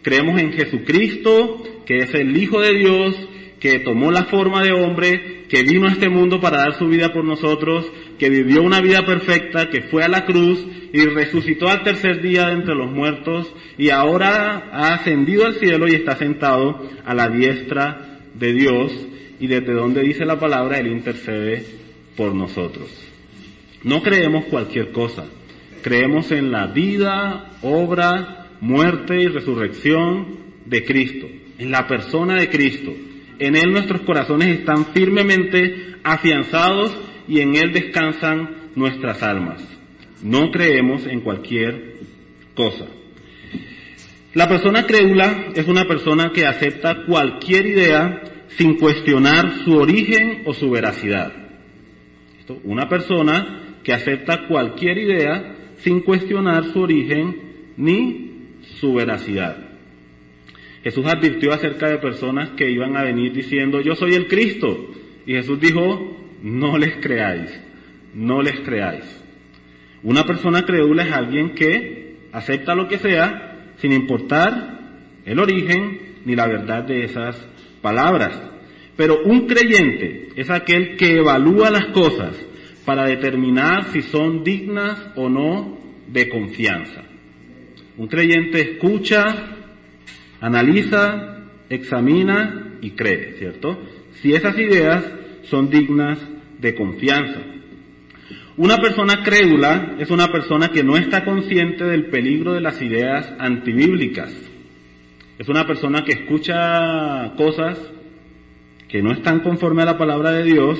Creemos 0.03 0.39
en 0.39 0.53
Jesucristo, 0.53 1.63
que 1.85 1.97
es 1.97 2.13
el 2.13 2.35
Hijo 2.37 2.61
de 2.61 2.73
Dios, 2.73 3.15
que 3.59 3.79
tomó 3.79 4.11
la 4.11 4.25
forma 4.25 4.61
de 4.61 4.73
hombre, 4.73 5.45
que 5.47 5.63
vino 5.63 5.87
a 5.87 5.91
este 5.91 6.09
mundo 6.09 6.41
para 6.41 6.57
dar 6.57 6.77
su 6.77 6.87
vida 6.89 7.13
por 7.13 7.23
nosotros, 7.23 7.89
que 8.19 8.29
vivió 8.29 8.61
una 8.61 8.81
vida 8.81 9.05
perfecta, 9.05 9.69
que 9.69 9.83
fue 9.83 10.03
a 10.03 10.09
la 10.09 10.25
cruz 10.25 10.59
y 10.91 11.05
resucitó 11.05 11.69
al 11.69 11.83
tercer 11.83 12.21
día 12.21 12.47
de 12.47 12.53
entre 12.53 12.75
los 12.75 12.91
muertos 12.91 13.53
y 13.77 13.89
ahora 13.89 14.69
ha 14.73 14.95
ascendido 14.95 15.45
al 15.45 15.55
cielo 15.55 15.87
y 15.87 15.95
está 15.95 16.17
sentado 16.17 16.85
a 17.05 17.13
la 17.13 17.29
diestra 17.29 18.19
de 18.33 18.51
Dios 18.51 18.91
y 19.39 19.47
desde 19.47 19.73
donde 19.73 20.01
dice 20.01 20.25
la 20.25 20.39
palabra, 20.39 20.79
Él 20.79 20.87
intercede 20.87 21.65
por 22.17 22.35
nosotros. 22.35 22.89
No 23.83 24.01
creemos 24.03 24.45
cualquier 24.45 24.91
cosa, 24.91 25.25
creemos 25.81 26.31
en 26.31 26.51
la 26.51 26.67
vida, 26.67 27.51
obra, 27.61 28.42
muerte 28.63 29.21
y 29.21 29.27
resurrección 29.27 30.37
de 30.65 30.85
Cristo, 30.85 31.27
en 31.57 31.69
la 31.69 31.85
persona 31.85 32.35
de 32.35 32.49
Cristo. 32.49 32.93
En 33.37 33.57
Él 33.57 33.73
nuestros 33.73 34.01
corazones 34.01 34.59
están 34.59 34.85
firmemente 34.93 35.97
afianzados 36.01 36.97
y 37.27 37.41
en 37.41 37.55
Él 37.55 37.73
descansan 37.73 38.69
nuestras 38.75 39.21
almas. 39.21 39.61
No 40.23 40.49
creemos 40.49 41.05
en 41.07 41.19
cualquier 41.19 41.95
cosa. 42.55 42.85
La 44.33 44.47
persona 44.47 44.87
crédula 44.87 45.47
es 45.53 45.67
una 45.67 45.83
persona 45.83 46.31
que 46.33 46.45
acepta 46.45 47.03
cualquier 47.05 47.67
idea 47.67 48.21
sin 48.55 48.75
cuestionar 48.75 49.65
su 49.65 49.75
origen 49.75 50.43
o 50.45 50.53
su 50.53 50.69
veracidad. 50.69 51.33
Una 52.63 52.87
persona 52.87 53.77
que 53.83 53.91
acepta 53.91 54.47
cualquier 54.47 54.99
idea 54.99 55.55
sin 55.79 55.99
cuestionar 55.99 56.71
su 56.71 56.79
origen 56.79 57.73
ni 57.75 58.32
su 58.83 58.93
veracidad. 58.93 59.55
Jesús 60.83 61.05
advirtió 61.05 61.53
acerca 61.53 61.87
de 61.87 61.99
personas 61.99 62.49
que 62.57 62.69
iban 62.69 62.97
a 62.97 63.03
venir 63.03 63.31
diciendo, 63.31 63.79
yo 63.79 63.95
soy 63.95 64.13
el 64.13 64.27
Cristo. 64.27 64.91
Y 65.25 65.35
Jesús 65.35 65.57
dijo, 65.57 66.17
no 66.41 66.77
les 66.77 66.97
creáis, 66.97 67.49
no 68.13 68.41
les 68.41 68.59
creáis. 68.59 69.05
Una 70.03 70.25
persona 70.25 70.63
crédula 70.63 71.03
es 71.03 71.13
alguien 71.13 71.51
que 71.55 72.17
acepta 72.33 72.75
lo 72.75 72.89
que 72.89 72.97
sea 72.97 73.71
sin 73.77 73.93
importar 73.93 74.81
el 75.25 75.39
origen 75.39 76.17
ni 76.25 76.35
la 76.35 76.45
verdad 76.45 76.83
de 76.83 77.05
esas 77.05 77.37
palabras. 77.81 78.37
Pero 78.97 79.23
un 79.23 79.47
creyente 79.47 80.27
es 80.35 80.49
aquel 80.49 80.97
que 80.97 81.19
evalúa 81.19 81.69
las 81.69 81.85
cosas, 81.93 82.35
para 82.83 83.05
determinar 83.05 83.93
si 83.93 84.01
son 84.01 84.43
dignas 84.43 85.11
o 85.15 85.29
no 85.29 85.77
de 86.09 86.27
confianza. 86.27 87.12
Un 87.97 88.07
creyente 88.07 88.59
escucha, 88.61 89.25
analiza, 90.41 91.45
examina 91.69 92.77
y 92.81 92.91
cree, 92.91 93.33
¿cierto? 93.37 93.79
Si 94.21 94.33
esas 94.33 94.57
ideas 94.57 95.03
son 95.43 95.69
dignas 95.69 96.19
de 96.59 96.73
confianza. 96.73 97.39
Una 98.55 98.77
persona 98.77 99.23
crédula 99.23 99.95
es 99.99 100.11
una 100.11 100.27
persona 100.27 100.69
que 100.69 100.83
no 100.83 100.95
está 100.95 101.25
consciente 101.25 101.83
del 101.85 102.07
peligro 102.07 102.53
de 102.53 102.61
las 102.61 102.81
ideas 102.81 103.31
antibíblicas. 103.39 104.31
Es 105.39 105.49
una 105.49 105.65
persona 105.65 106.03
que 106.03 106.13
escucha 106.13 107.33
cosas 107.35 107.79
que 108.87 109.01
no 109.01 109.11
están 109.11 109.39
conforme 109.39 109.81
a 109.81 109.85
la 109.85 109.97
palabra 109.97 110.31
de 110.31 110.43
Dios 110.43 110.79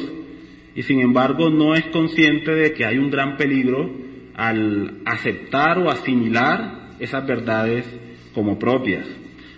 y 0.76 0.84
sin 0.84 1.02
embargo 1.02 1.50
no 1.50 1.74
es 1.74 1.86
consciente 1.88 2.54
de 2.54 2.74
que 2.74 2.86
hay 2.86 2.98
un 2.98 3.10
gran 3.10 3.38
peligro 3.38 3.92
al 4.36 5.00
aceptar 5.06 5.80
o 5.80 5.90
asimilar 5.90 6.83
esas 7.04 7.26
verdades 7.26 7.86
como 8.34 8.58
propias. 8.58 9.06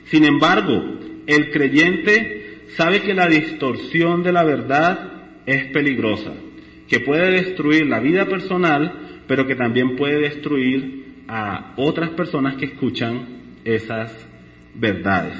Sin 0.05 0.25
embargo, 0.25 0.99
el 1.27 1.51
creyente 1.51 2.59
sabe 2.75 3.01
que 3.01 3.13
la 3.13 3.27
distorsión 3.27 4.23
de 4.23 4.31
la 4.31 4.43
verdad 4.43 5.11
es 5.45 5.65
peligrosa 5.65 6.33
que 6.87 6.99
puede 6.99 7.31
destruir 7.31 7.87
la 7.87 7.99
vida 7.99 8.25
personal, 8.25 9.21
pero 9.27 9.47
que 9.47 9.55
también 9.55 9.95
puede 9.95 10.19
destruir 10.19 11.05
a 11.27 11.73
otras 11.77 12.11
personas 12.11 12.55
que 12.55 12.65
escuchan 12.65 13.27
esas 13.63 14.13
verdades. 14.75 15.35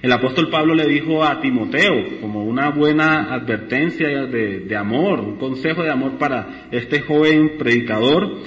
El 0.00 0.12
apóstol 0.12 0.48
Pablo 0.48 0.74
le 0.74 0.86
dijo 0.86 1.24
a 1.24 1.40
Timoteo, 1.40 2.20
como 2.20 2.44
una 2.44 2.70
buena 2.70 3.34
advertencia 3.34 4.26
de, 4.26 4.60
de, 4.60 4.76
amor, 4.76 5.18
un 5.18 5.38
consejo 5.38 5.82
de 5.82 5.90
amor 5.90 6.18
para 6.18 6.68
este 6.70 7.00
joven 7.00 7.58
predicador, 7.58 8.38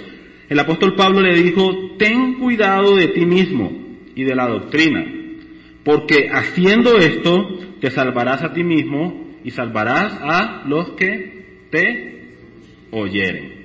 el 0.51 0.59
apóstol 0.59 0.95
Pablo 0.95 1.21
le 1.21 1.33
dijo, 1.33 1.95
ten 1.97 2.33
cuidado 2.33 2.97
de 2.97 3.07
ti 3.07 3.25
mismo 3.25 3.71
y 4.13 4.25
de 4.25 4.35
la 4.35 4.49
doctrina, 4.49 5.01
porque 5.85 6.27
haciendo 6.29 6.97
esto 6.97 7.57
te 7.79 7.89
salvarás 7.89 8.43
a 8.43 8.51
ti 8.51 8.61
mismo 8.61 9.37
y 9.45 9.51
salvarás 9.51 10.19
a 10.21 10.63
los 10.67 10.89
que 10.89 11.67
te 11.69 12.35
oyeren. 12.91 13.61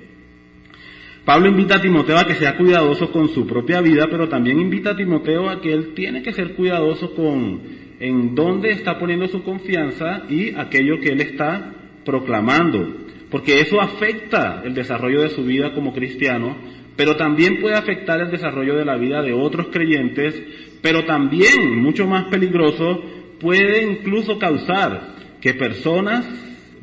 Pablo 1.25 1.49
invita 1.49 1.75
a 1.75 1.81
Timoteo 1.81 2.17
a 2.19 2.25
que 2.25 2.35
sea 2.35 2.55
cuidadoso 2.55 3.11
con 3.11 3.27
su 3.27 3.45
propia 3.45 3.81
vida, 3.81 4.07
pero 4.09 4.29
también 4.29 4.57
invita 4.57 4.91
a 4.91 4.95
Timoteo 4.95 5.49
a 5.49 5.59
que 5.59 5.73
él 5.73 5.93
tiene 5.93 6.21
que 6.21 6.31
ser 6.31 6.53
cuidadoso 6.53 7.13
con 7.13 7.63
en 7.99 8.33
dónde 8.33 8.71
está 8.71 8.97
poniendo 8.97 9.27
su 9.27 9.43
confianza 9.43 10.23
y 10.29 10.55
aquello 10.55 11.01
que 11.01 11.09
él 11.09 11.19
está 11.19 11.73
proclamando, 12.05 13.07
porque 13.29 13.59
eso 13.59 13.81
afecta 13.81 14.61
el 14.63 14.73
desarrollo 14.73 15.21
de 15.21 15.31
su 15.31 15.43
vida 15.43 15.73
como 15.73 15.93
cristiano, 15.93 16.55
pero 16.97 17.15
también 17.15 17.61
puede 17.61 17.75
afectar 17.75 18.19
el 18.19 18.31
desarrollo 18.31 18.75
de 18.75 18.83
la 18.83 18.97
vida 18.97 19.21
de 19.21 19.31
otros 19.31 19.67
creyentes, 19.71 20.35
pero 20.81 21.05
también, 21.05 21.79
mucho 21.79 22.07
más 22.07 22.25
peligroso, 22.25 23.03
puede 23.39 23.83
incluso 23.83 24.39
causar 24.39 25.15
que 25.39 25.53
personas 25.53 26.27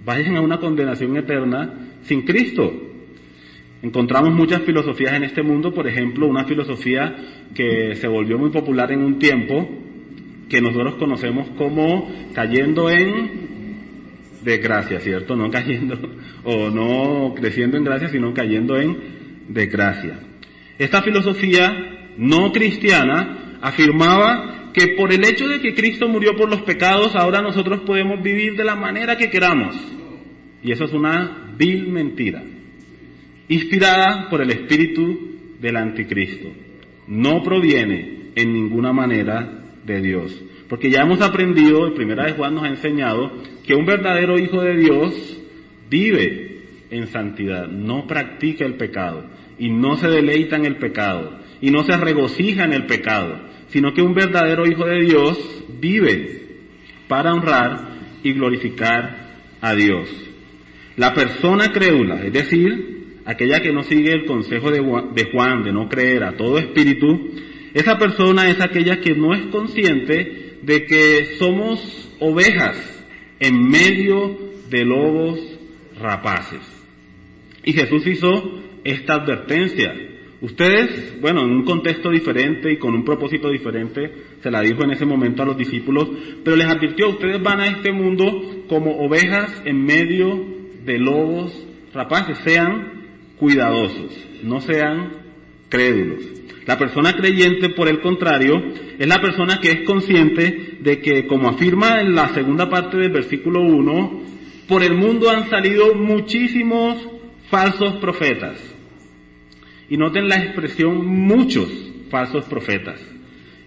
vayan 0.05 0.37
a 0.37 0.41
una 0.41 0.59
condenación 0.59 1.17
eterna 1.17 1.91
sin 2.03 2.23
Cristo. 2.23 2.73
Encontramos 3.83 4.33
muchas 4.33 4.63
filosofías 4.63 5.15
en 5.15 5.25
este 5.25 5.43
mundo, 5.43 5.75
por 5.75 5.89
ejemplo, 5.89 6.29
una 6.29 6.45
filosofía 6.45 7.17
que 7.53 7.97
se 7.97 8.07
volvió 8.07 8.39
muy 8.39 8.51
popular 8.51 8.93
en 8.93 9.01
un 9.01 9.19
tiempo, 9.19 9.69
que 10.49 10.61
nosotros 10.61 10.95
conocemos 10.95 11.49
como 11.59 12.09
cayendo 12.33 12.89
en 12.89 13.45
desgracia, 14.45 15.01
¿cierto? 15.01 15.35
No 15.35 15.51
cayendo 15.51 15.99
o 16.45 16.71
no 16.71 17.35
creciendo 17.35 17.77
en 17.77 17.85
gracia, 17.85 18.09
sino 18.09 18.33
cayendo 18.33 18.79
en 18.79 19.24
desgracia. 19.49 20.19
Esta 20.79 21.03
filosofía 21.03 22.13
no 22.17 22.53
cristiana 22.53 23.59
afirmaba 23.61 24.71
que 24.73 24.89
por 24.89 25.13
el 25.13 25.25
hecho 25.25 25.47
de 25.49 25.61
que 25.61 25.75
Cristo 25.75 26.09
murió 26.09 26.37
por 26.37 26.51
los 26.51 26.63
pecados, 26.63 27.15
ahora 27.15 27.41
nosotros 27.41 27.81
podemos 27.81 28.23
vivir 28.23 28.57
de 28.57 28.65
la 28.65 28.75
manera 28.75 29.17
que 29.17 29.31
queramos. 29.31 29.77
Y 30.63 30.73
eso 30.73 30.85
es 30.85 30.93
una 30.93 31.55
vil 31.57 31.87
mentira, 31.89 32.43
inspirada 33.49 34.29
por 34.29 34.43
el 34.43 34.51
espíritu 34.51 35.17
del 35.61 35.77
anticristo. 35.77 36.49
No 37.07 37.43
proviene 37.43 38.31
en 38.35 38.53
ninguna 38.53 38.93
manera 38.93 39.63
de 39.85 40.01
Dios. 40.01 40.43
Porque 40.69 40.91
ya 40.91 41.03
hemos 41.03 41.21
aprendido, 41.21 41.87
el 41.87 41.93
primera 41.93 42.25
de 42.25 42.33
Juan 42.33 42.55
nos 42.55 42.65
ha 42.65 42.69
enseñado, 42.69 43.31
que 43.65 43.75
un 43.75 43.85
verdadero 43.85 44.39
hijo 44.39 44.61
de 44.63 44.77
Dios 44.77 45.41
vive 45.89 46.63
en 46.91 47.07
santidad, 47.09 47.69
no 47.69 48.07
practica 48.07 48.65
el 48.65 48.75
pecado 48.75 49.25
y 49.59 49.71
no 49.71 49.97
se 49.97 50.09
deleita 50.09 50.57
en 50.57 50.67
el 50.67 50.77
pecado 50.77 51.39
y 51.61 51.71
no 51.71 51.85
se 51.85 51.97
regocija 51.97 52.65
en 52.65 52.73
el 52.73 52.87
pecado, 52.87 53.41
sino 53.69 53.95
que 53.95 54.03
un 54.03 54.15
verdadero 54.15 54.67
hijo 54.67 54.85
de 54.85 55.01
Dios 55.01 55.65
vive 55.81 56.43
para 57.09 57.33
honrar 57.33 57.95
y 58.23 58.33
glorificar 58.33 59.35
a 59.61 59.75
Dios. 59.75 60.09
La 60.97 61.15
persona 61.15 61.73
crédula, 61.73 62.23
es 62.25 62.33
decir, 62.33 63.19
aquella 63.25 63.61
que 63.61 63.73
no 63.73 63.83
sigue 63.83 64.13
el 64.13 64.27
consejo 64.27 64.71
de 64.71 65.25
Juan 65.33 65.65
de 65.65 65.73
no 65.73 65.89
creer 65.89 66.25
a 66.25 66.37
todo 66.37 66.59
espíritu, 66.59 67.31
esa 67.73 67.99
persona 67.99 68.49
es 68.49 68.61
aquella 68.61 69.01
que 69.01 69.15
no 69.15 69.35
es 69.35 69.47
consciente 69.47 70.59
de 70.63 70.85
que 70.85 71.37
somos 71.39 72.11
ovejas 72.21 72.77
en 73.41 73.69
medio 73.69 74.39
de 74.71 74.85
lobos 74.85 75.41
rapaces. 76.01 76.61
Y 77.65 77.73
Jesús 77.73 78.07
hizo 78.07 78.64
esta 78.85 79.15
advertencia. 79.15 79.95
Ustedes, 80.41 81.21
bueno, 81.21 81.43
en 81.43 81.53
un 81.53 81.65
contexto 81.65 82.11
diferente 82.11 82.71
y 82.71 82.77
con 82.77 82.95
un 82.95 83.05
propósito 83.05 83.49
diferente, 83.49 84.13
se 84.43 84.51
la 84.51 84.61
dijo 84.61 84.85
en 84.85 84.91
ese 84.91 85.07
momento 85.07 85.43
a 85.43 85.47
los 85.47 85.57
discípulos, 85.57 86.07
pero 86.45 86.57
les 86.57 86.67
advirtió, 86.67 87.09
ustedes 87.09 87.43
van 87.43 87.61
a 87.61 87.67
este 87.67 87.93
mundo 87.93 88.65
como 88.69 88.99
ovejas 88.99 89.63
en 89.65 89.83
medio 89.83 90.45
de 90.85 90.99
lobos 90.99 91.67
rapaces, 91.95 92.39
sean 92.45 93.05
cuidadosos, 93.39 94.13
no 94.43 94.61
sean 94.61 95.13
crédulos. 95.71 96.23
La 96.67 96.79
persona 96.79 97.15
creyente, 97.15 97.71
por 97.71 97.89
el 97.89 98.01
contrario, 98.01 98.55
es 98.99 99.07
la 99.07 99.21
persona 99.21 99.61
que 99.61 99.71
es 99.71 99.81
consciente 99.87 100.79
de 100.81 101.01
que, 101.01 101.27
como 101.27 101.49
afirma 101.49 102.01
en 102.01 102.15
la 102.15 102.29
segunda 102.29 102.69
parte 102.69 102.97
del 102.97 103.13
versículo 103.13 103.61
1, 103.61 104.23
por 104.69 104.83
el 104.83 104.95
mundo 104.95 105.31
han 105.31 105.49
salido 105.49 105.95
muchísimos 105.95 107.07
falsos 107.51 107.95
profetas. 107.97 108.74
Y 109.89 109.97
noten 109.97 110.29
la 110.29 110.37
expresión 110.37 111.07
muchos 111.07 111.69
falsos 112.11 112.45
profetas. 112.47 113.01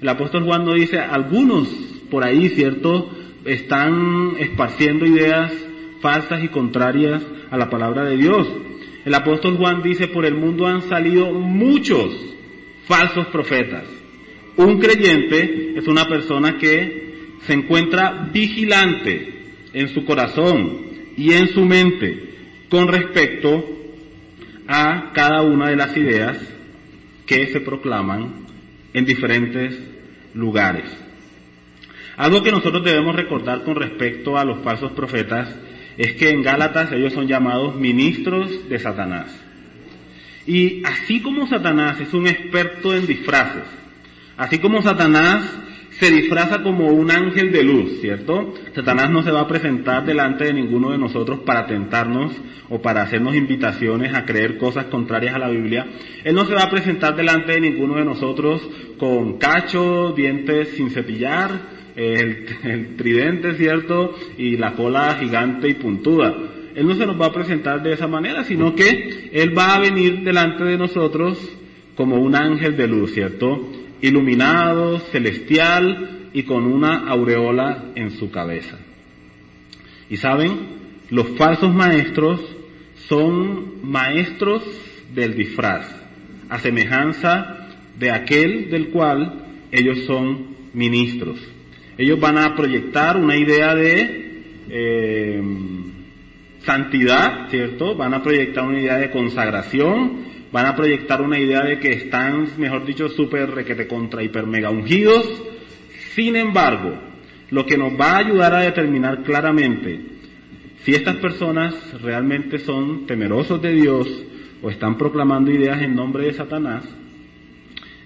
El 0.01 0.10
apóstol 0.10 0.43
Juan 0.43 0.65
no 0.65 0.73
dice, 0.73 0.99
algunos 0.99 1.67
por 2.10 2.23
ahí, 2.23 2.49
¿cierto?, 2.49 3.12
están 3.45 4.34
esparciendo 4.39 5.06
ideas 5.06 5.53
falsas 6.01 6.43
y 6.43 6.49
contrarias 6.49 7.23
a 7.49 7.58
la 7.58 7.69
palabra 7.69 8.03
de 8.03 8.17
Dios. 8.17 8.47
El 9.06 9.13
apóstol 9.13 9.58
Juan 9.58 9.82
dice, 9.82 10.08
por 10.08 10.25
el 10.25 10.36
mundo 10.36 10.67
han 10.67 10.82
salido 10.82 11.32
muchos 11.32 12.13
falsos 12.86 13.27
profetas. 13.27 13.86
Un 14.58 14.80
creyente 14.80 15.73
es 15.77 15.88
una 15.88 16.08
persona 16.08 16.58
que 16.58 17.08
se 17.45 17.53
encuentra 17.53 18.30
vigilante 18.34 19.34
en 19.73 19.89
su 19.89 20.03
corazón 20.03 20.88
y 21.15 21.34
en 21.34 21.47
su 21.49 21.63
mente 21.65 22.27
con 22.69 22.88
respecto 22.88 23.63
a 24.67 25.12
cada 25.13 25.41
una 25.41 25.69
de 25.69 25.75
las 25.75 25.95
ideas 25.95 26.38
que 27.25 27.47
se 27.47 27.62
proclaman 27.62 28.45
en 28.93 29.06
diferentes 29.06 29.80
lugares. 30.34 30.86
Algo 32.17 32.41
que 32.41 32.51
nosotros 32.51 32.84
debemos 32.84 33.15
recordar 33.15 33.63
con 33.63 33.75
respecto 33.75 34.38
a 34.38 34.45
los 34.45 34.63
falsos 34.63 34.91
profetas 34.93 35.56
es 35.97 36.13
que 36.13 36.30
en 36.30 36.41
Gálatas 36.41 36.91
ellos 36.91 37.13
son 37.13 37.27
llamados 37.27 37.75
ministros 37.75 38.67
de 38.69 38.80
Satanás. 38.80 39.27
Y 40.45 40.84
así 40.86 41.21
como 41.21 41.47
Satanás 41.47 41.99
es 41.99 42.13
un 42.13 42.27
experto 42.27 42.95
en 42.95 43.06
disfraces, 43.06 43.65
así 44.38 44.60
como 44.60 44.82
Satanás 44.82 45.43
se 45.99 46.12
disfraza 46.12 46.62
como 46.62 46.88
un 46.89 47.10
ángel 47.10 47.51
de 47.51 47.63
luz, 47.63 47.99
¿cierto? 48.01 48.53
Satanás 48.75 49.10
no 49.10 49.23
se 49.23 49.31
va 49.31 49.41
a 49.41 49.47
presentar 49.47 50.05
delante 50.05 50.45
de 50.45 50.53
ninguno 50.53 50.91
de 50.91 50.97
nosotros 50.97 51.39
para 51.39 51.65
tentarnos 51.65 52.33
o 52.69 52.81
para 52.81 53.01
hacernos 53.01 53.36
invitaciones 53.36 54.13
a 54.13 54.25
creer 54.25 54.57
cosas 54.57 54.86
contrarias 54.86 55.33
a 55.33 55.39
la 55.39 55.49
Biblia. 55.49 55.88
Él 56.23 56.36
no 56.36 56.45
se 56.45 56.53
va 56.53 56.63
a 56.63 56.69
presentar 56.69 57.15
delante 57.15 57.53
de 57.53 57.62
ninguno 57.62 57.95
de 57.95 58.05
nosotros 58.05 58.62
con 58.99 59.39
cachos, 59.39 60.15
dientes 60.15 60.69
sin 60.75 60.91
cepillar, 60.91 61.77
el, 61.97 62.95
tridente, 62.95 63.55
¿cierto? 63.55 64.13
Y 64.38 64.55
la 64.57 64.73
cola 64.73 65.17
gigante 65.19 65.67
y 65.67 65.73
puntuda. 65.73 66.36
Él 66.75 66.86
no 66.86 66.93
se 66.93 67.07
nos 67.07 67.19
va 67.19 67.27
a 67.27 67.33
presentar 67.33 67.81
de 67.81 67.93
esa 67.93 68.07
manera, 68.07 68.43
sino 68.43 68.75
que 68.75 69.29
Él 69.33 69.57
va 69.57 69.73
a 69.73 69.79
venir 69.79 70.19
delante 70.19 70.63
de 70.63 70.77
nosotros 70.77 71.39
como 71.95 72.17
un 72.17 72.36
ángel 72.36 72.77
de 72.77 72.88
luz, 72.88 73.13
¿cierto? 73.13 73.67
Iluminado, 74.01 74.99
celestial 75.12 76.29
y 76.33 76.43
con 76.43 76.65
una 76.65 77.07
aureola 77.07 77.86
en 77.95 78.12
su 78.12 78.29
cabeza. 78.29 78.77
Y 80.10 80.17
saben, 80.17 80.77
los 81.10 81.29
falsos 81.38 81.73
maestros 81.73 82.39
son 83.07 83.89
maestros 83.89 84.63
del 85.13 85.36
disfraz, 85.36 85.88
a 86.49 86.60
semejanza 86.60 87.69
de 87.97 88.12
aquel 88.12 88.69
del 88.69 88.89
cual 88.89 89.45
ellos 89.71 89.99
son 90.05 90.55
ministros. 90.73 91.39
Ellos 91.97 92.19
van 92.19 92.38
a 92.38 92.55
proyectar 92.55 93.17
una 93.17 93.36
idea 93.36 93.73
de 93.73 94.43
eh, 94.69 95.41
santidad, 96.60 97.49
¿cierto? 97.49 97.95
Van 97.95 98.13
a 98.13 98.21
proyectar 98.21 98.65
una 98.65 98.79
idea 98.79 98.97
de 98.97 99.10
consagración, 99.10 100.37
van 100.51 100.65
a 100.65 100.75
proyectar 100.75 101.21
una 101.21 101.39
idea 101.39 101.63
de 101.63 101.79
que 101.79 101.91
están, 101.91 102.47
mejor 102.57 102.86
dicho, 102.86 103.10
súper 103.10 103.51
requete 103.51 103.88
contra 103.88 104.23
hiper 104.23 104.45
mega 104.45 104.69
ungidos. 104.69 105.43
Sin 106.15 106.36
embargo, 106.36 106.93
lo 107.49 107.65
que 107.65 107.77
nos 107.77 107.93
va 107.93 108.12
a 108.12 108.17
ayudar 108.17 108.53
a 108.53 108.62
determinar 108.62 109.23
claramente 109.23 110.17
si 110.83 110.95
estas 110.95 111.17
personas 111.17 112.01
realmente 112.01 112.60
son 112.60 113.05
temerosos 113.05 113.62
de 113.62 113.73
Dios 113.73 114.23
o 114.62 114.69
están 114.69 114.97
proclamando 114.97 115.51
ideas 115.51 115.81
en 115.81 115.95
nombre 115.95 116.25
de 116.25 116.33
Satanás, 116.33 116.83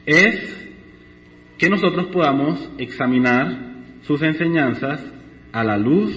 es 0.05 0.69
que 1.57 1.69
nosotros 1.69 2.07
podamos 2.07 2.71
examinar 2.79 3.55
sus 4.01 4.21
enseñanzas 4.23 4.99
a 5.51 5.63
la 5.63 5.77
luz 5.77 6.11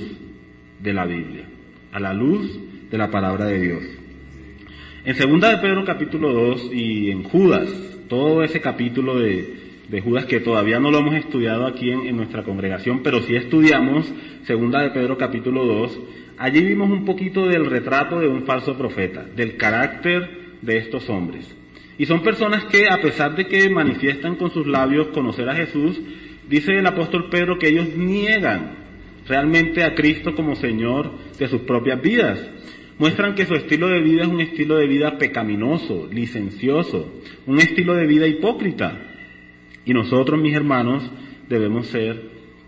de 0.81 0.93
la 0.95 1.05
Biblia, 1.05 1.45
a 1.93 2.01
la 2.01 2.15
luz 2.15 2.59
de 2.91 2.99
la 2.99 3.11
palabra 3.11 3.45
de 3.45 3.61
Dios. 3.61 3.94
En 5.07 5.15
segunda 5.17 5.51
de 5.51 5.59
Pedro 5.59 5.85
capítulo 5.85 6.33
2 6.33 6.71
y 6.73 7.11
en 7.11 7.25
Judas, 7.25 7.69
todo 8.09 8.43
ese 8.43 8.63
capítulo 8.63 9.19
de, 9.19 9.63
Judas 10.03 10.25
que 10.25 10.41
todavía 10.41 10.81
no 10.81 10.91
lo 10.91 11.01
hemos 11.01 11.15
estudiado 11.17 11.67
aquí 11.67 11.91
en, 11.91 12.07
en, 12.07 12.17
nuestra 12.17 12.43
congregación, 12.43 13.03
pero 13.03 13.21
sí 13.21 13.37
estudiamos 13.37 14.11
segunda 14.45 14.81
de 14.81 14.93
Pedro 14.93 15.19
capítulo 15.19 15.67
2, 15.67 16.01
allí 16.39 16.65
vimos 16.65 16.91
un 16.91 17.05
poquito 17.05 17.47
del 17.47 17.67
retrato 17.67 18.19
de 18.19 18.29
un 18.29 18.47
falso 18.47 18.79
profeta, 18.79 19.27
del 19.37 19.59
carácter 19.59 20.57
de 20.63 20.79
estos 20.79 21.11
hombres. 21.11 21.55
Y 21.99 22.07
son 22.07 22.23
personas 22.23 22.65
que, 22.65 22.89
a 22.89 23.03
pesar 23.03 23.37
de 23.37 23.47
que 23.47 23.69
manifiestan 23.69 24.37
con 24.37 24.53
sus 24.53 24.67
labios 24.67 25.09
conocer 25.09 25.47
a 25.51 25.55
Jesús, 25.55 26.01
dice 26.49 26.79
el 26.79 26.87
apóstol 26.87 27.29
Pedro 27.29 27.59
que 27.59 27.69
ellos 27.69 27.95
niegan 27.95 28.71
realmente 29.29 29.85
a 29.85 29.95
Cristo 29.95 30.35
como 30.35 30.57
Señor 30.57 31.11
de 31.39 31.47
sus 31.47 31.61
propias 31.61 32.01
vidas. 32.01 32.41
Muestran 32.99 33.35
que 33.35 33.47
su 33.47 33.55
estilo 33.55 33.89
de 33.89 34.01
vida 34.01 34.23
es 34.23 34.29
un 34.29 34.41
estilo 34.41 34.77
de 34.77 34.87
vida 34.87 35.19
pecaminoso, 35.19 36.09
licencioso, 36.13 37.13
un 37.47 37.59
estilo 37.59 37.95
de 37.95 38.07
vida 38.07 38.27
hipócrita. 38.27 38.97
Y 39.85 39.93
nosotros, 39.93 40.41
mis 40.41 40.55
hermanos, 40.55 41.11
debemos 41.49 41.89
ser 41.89 42.23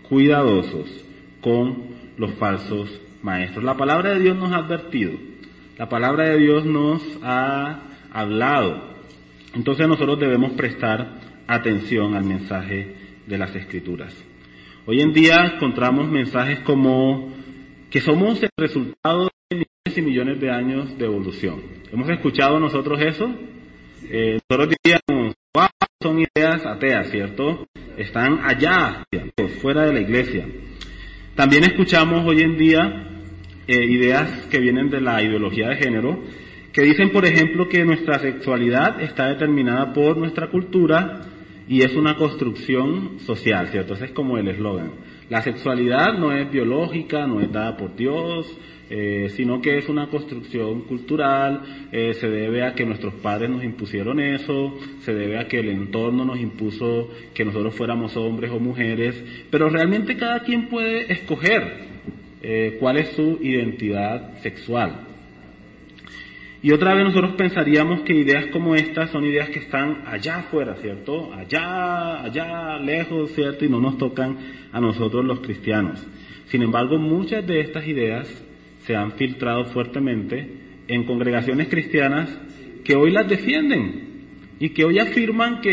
cuidadosos 0.09 1.05
con 1.41 1.95
los 2.17 2.33
falsos 2.33 3.01
maestros. 3.21 3.63
La 3.63 3.77
palabra 3.77 4.13
de 4.13 4.19
Dios 4.19 4.37
nos 4.37 4.51
ha 4.51 4.57
advertido, 4.57 5.13
la 5.77 5.87
palabra 5.87 6.29
de 6.29 6.37
Dios 6.37 6.65
nos 6.65 7.01
ha 7.23 7.81
hablado. 8.11 8.95
Entonces 9.53 9.87
nosotros 9.87 10.19
debemos 10.19 10.51
prestar 10.53 11.19
atención 11.47 12.15
al 12.15 12.25
mensaje 12.25 12.95
de 13.25 13.37
las 13.37 13.55
escrituras. 13.55 14.13
Hoy 14.85 15.01
en 15.01 15.13
día 15.13 15.53
encontramos 15.55 16.09
mensajes 16.09 16.59
como 16.61 17.33
que 17.89 18.01
somos 18.01 18.41
el 18.43 18.49
resultado 18.57 19.29
y 19.95 20.01
millones 20.01 20.39
de 20.41 20.49
años 20.49 20.97
de 20.97 21.05
evolución. 21.05 21.61
¿Hemos 21.91 22.09
escuchado 22.09 22.59
nosotros 22.59 22.99
eso? 22.99 23.31
Eh, 24.09 24.39
nosotros 24.49 24.75
diríamos, 24.83 25.35
wow, 25.53 25.67
son 26.01 26.19
ideas 26.19 26.65
ateas, 26.65 27.09
¿cierto? 27.09 27.67
Están 27.97 28.39
allá, 28.43 29.03
fuera 29.61 29.85
de 29.85 29.93
la 29.93 30.01
iglesia. 30.01 30.47
También 31.35 31.63
escuchamos 31.63 32.25
hoy 32.25 32.41
en 32.41 32.57
día 32.57 33.07
eh, 33.67 33.85
ideas 33.85 34.47
que 34.49 34.59
vienen 34.59 34.89
de 34.89 35.01
la 35.01 35.21
ideología 35.21 35.69
de 35.69 35.75
género, 35.75 36.23
que 36.73 36.81
dicen, 36.81 37.11
por 37.11 37.25
ejemplo, 37.25 37.69
que 37.69 37.85
nuestra 37.85 38.19
sexualidad 38.19 39.01
está 39.01 39.27
determinada 39.27 39.93
por 39.93 40.17
nuestra 40.17 40.49
cultura 40.49 41.21
y 41.67 41.81
es 41.81 41.95
una 41.95 42.15
construcción 42.15 43.19
social, 43.19 43.67
¿cierto? 43.67 43.93
Ese 43.93 44.05
es 44.05 44.11
como 44.11 44.37
el 44.37 44.47
eslogan. 44.47 44.91
La 45.29 45.41
sexualidad 45.41 46.17
no 46.17 46.31
es 46.31 46.49
biológica, 46.49 47.27
no 47.27 47.41
es 47.41 47.51
dada 47.51 47.75
por 47.75 47.95
Dios, 47.95 48.47
eh, 48.89 49.27
sino 49.35 49.61
que 49.61 49.77
es 49.77 49.89
una 49.89 50.07
construcción 50.09 50.81
cultural, 50.83 51.89
eh, 51.91 52.13
se 52.13 52.29
debe 52.29 52.63
a 52.63 52.73
que 52.73 52.85
nuestros 52.85 53.15
padres 53.15 53.49
nos 53.49 53.63
impusieron 53.63 54.19
eso, 54.19 54.77
se 54.99 55.13
debe 55.13 55.37
a 55.37 55.47
que 55.47 55.59
el 55.59 55.69
entorno 55.69 56.23
nos 56.23 56.39
impuso 56.39 57.09
que 57.33 57.43
nosotros 57.43 57.75
fuéramos 57.75 58.15
hombres 58.15 58.51
o 58.51 58.59
mujeres, 58.59 59.23
pero 59.49 59.69
realmente 59.69 60.15
cada 60.15 60.39
quien 60.39 60.69
puede 60.69 61.11
escoger 61.11 61.85
eh, 62.41 62.77
cuál 62.79 62.97
es 62.97 63.09
su 63.09 63.39
identidad 63.41 64.37
sexual. 64.39 65.07
Y 66.61 66.71
otra 66.71 66.93
vez 66.95 67.03
nosotros 67.05 67.35
pensaríamos 67.35 68.01
que 68.01 68.13
ideas 68.13 68.47
como 68.47 68.73
estas 68.73 69.11
son 69.11 69.25
ideas 69.25 69.49
que 69.49 69.59
están 69.59 70.03
allá 70.05 70.37
afuera, 70.37 70.75
¿cierto? 70.81 71.33
Allá, 71.33 72.23
allá, 72.23 72.79
lejos, 72.79 73.31
¿cierto? 73.33 73.63
Y 73.63 73.69
no 73.69 73.79
nos 73.79 73.97
tocan 73.97 74.37
a 74.71 74.79
nosotros 74.79 75.23
los 75.23 75.41
cristianos. 75.41 76.05
Sin 76.45 76.63
embargo, 76.63 76.97
muchas 76.97 77.45
de 77.45 77.59
estas 77.59 77.85
ideas 77.85 78.46
se 78.87 78.95
han 78.95 79.11
filtrado 79.11 79.65
fuertemente 79.65 80.47
en 80.87 81.03
congregaciones 81.03 81.67
cristianas 81.67 82.29
que 82.85 82.95
hoy 82.95 83.11
las 83.11 83.27
defienden 83.27 84.07
y 84.59 84.69
que 84.69 84.85
hoy 84.85 84.97
afirman 84.97 85.59
que 85.59 85.69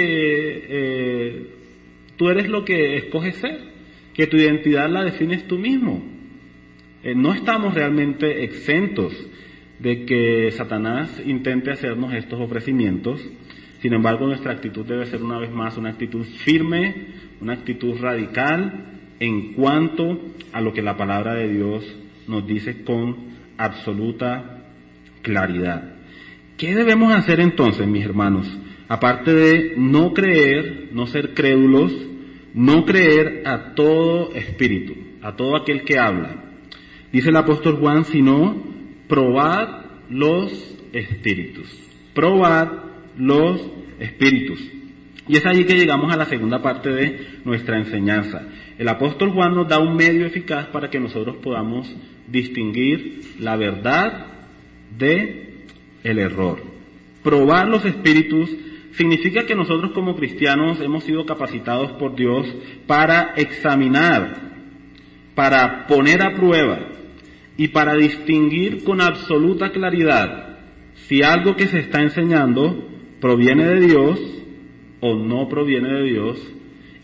eh, 0.69 1.47
tú 2.17 2.29
eres 2.29 2.49
lo 2.49 2.65
que 2.65 2.97
escoges 2.97 3.37
ser, 3.37 3.61
que 4.15 4.27
tu 4.27 4.37
identidad 4.37 4.91
la 4.91 5.05
defines 5.05 5.47
tú 5.47 5.59
mismo. 5.61 6.03
Eh, 7.05 7.15
no 7.15 7.33
estamos 7.33 7.73
realmente 7.75 8.43
exentos 8.43 9.15
de 9.79 10.05
que 10.05 10.51
Satanás 10.51 11.23
intente 11.25 11.71
hacernos 11.71 12.13
estos 12.15 12.41
ofrecimientos. 12.41 13.25
Sin 13.81 13.93
embargo, 13.93 14.27
nuestra 14.27 14.51
actitud 14.51 14.85
debe 14.85 15.07
ser 15.07 15.23
una 15.23 15.39
vez 15.39 15.53
más 15.53 15.77
una 15.77 15.91
actitud 15.91 16.25
firme, 16.25 16.95
una 17.41 17.53
actitud 17.53 17.97
radical 18.01 18.87
en 19.21 19.53
cuanto 19.53 20.21
a 20.53 20.61
lo 20.61 20.73
que 20.73 20.83
la 20.83 20.97
palabra 20.97 21.35
de 21.35 21.49
Dios 21.49 22.01
nos 22.27 22.47
dice 22.47 22.83
con 22.85 23.17
absoluta 23.57 24.65
claridad. 25.23 25.95
¿Qué 26.57 26.75
debemos 26.75 27.13
hacer 27.15 27.41
entonces, 27.41 27.87
mis 27.87 28.05
hermanos? 28.05 28.47
Aparte 28.89 29.35
de 29.35 29.75
no 29.77 30.13
creer, 30.13 30.91
no 30.93 31.07
ser 31.07 31.35
crédulos, 31.35 31.93
no 32.55 32.85
creer 32.85 33.43
a 33.47 33.75
todo 33.75 34.33
espíritu, 34.35 34.95
a 35.23 35.35
todo 35.35 35.57
aquel 35.57 35.85
que 35.85 35.99
habla. 35.99 36.45
Dice 37.13 37.31
el 37.31 37.37
apóstol 37.37 37.77
Juan, 37.77 38.05
sino 38.05 38.63
probad 39.09 39.85
los 40.11 40.77
espíritus. 40.93 41.69
Probad 42.15 42.69
los 43.17 43.61
espíritus. 43.99 44.61
Y 45.27 45.37
es 45.37 45.47
allí 45.47 45.65
que 45.65 45.77
llegamos 45.77 46.13
a 46.13 46.17
la 46.17 46.27
segunda 46.27 46.61
parte 46.61 46.91
de 46.91 47.41
nuestra 47.45 47.79
enseñanza. 47.79 48.43
El 48.79 48.89
apóstol 48.89 49.31
Juan 49.31 49.55
nos 49.55 49.69
da 49.69 49.79
un 49.79 49.97
medio 49.97 50.27
eficaz 50.27 50.67
para 50.67 50.91
que 50.91 51.01
nosotros 51.01 51.37
podamos 51.43 51.93
distinguir 52.35 53.21
la 53.39 53.57
verdad 53.57 54.27
de 54.99 55.65
el 56.03 56.19
error. 56.19 56.59
Probar 57.23 57.69
los 57.69 57.85
espíritus 57.87 58.55
significa 58.93 59.47
que 59.47 59.55
nosotros 59.55 59.93
como 59.93 60.15
cristianos 60.15 60.81
hemos 60.81 61.05
sido 61.05 61.25
capacitados 61.25 61.93
por 61.93 62.15
Dios 62.15 62.47
para 62.87 63.33
examinar, 63.37 64.53
para 65.35 65.87
poner 65.87 66.23
a 66.23 66.35
prueba 66.35 66.91
y 67.57 67.69
para 67.69 67.95
distinguir 67.95 68.85
con 68.85 69.01
absoluta 69.01 69.71
claridad 69.71 70.59
si 71.09 71.23
algo 71.23 71.57
que 71.57 71.67
se 71.67 71.79
está 71.79 72.03
enseñando 72.03 72.89
proviene 73.21 73.67
de 73.67 73.81
Dios 73.81 74.21
o 75.01 75.15
no 75.15 75.49
proviene 75.49 75.93
de 75.93 76.03
Dios, 76.05 76.53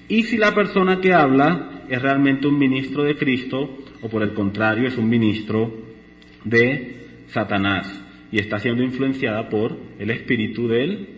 y 0.09 0.23
si 0.25 0.37
la 0.37 0.55
persona 0.55 1.01
que 1.01 1.13
habla 1.13 1.85
es 1.89 2.01
realmente 2.01 2.47
un 2.47 2.59
ministro 2.59 3.03
de 3.05 3.17
Cristo 3.17 3.80
o 4.03 4.09
por 4.09 4.23
el 4.23 4.35
contrario 4.35 4.89
es 4.89 4.97
un 4.97 5.09
ministro 5.09 5.73
de 6.45 7.25
Satanás 7.29 8.03
y 8.33 8.39
está 8.39 8.59
siendo 8.59 8.83
influenciada 8.83 9.49
por 9.49 9.77
el 9.99 10.11
espíritu 10.11 10.69
del 10.69 11.09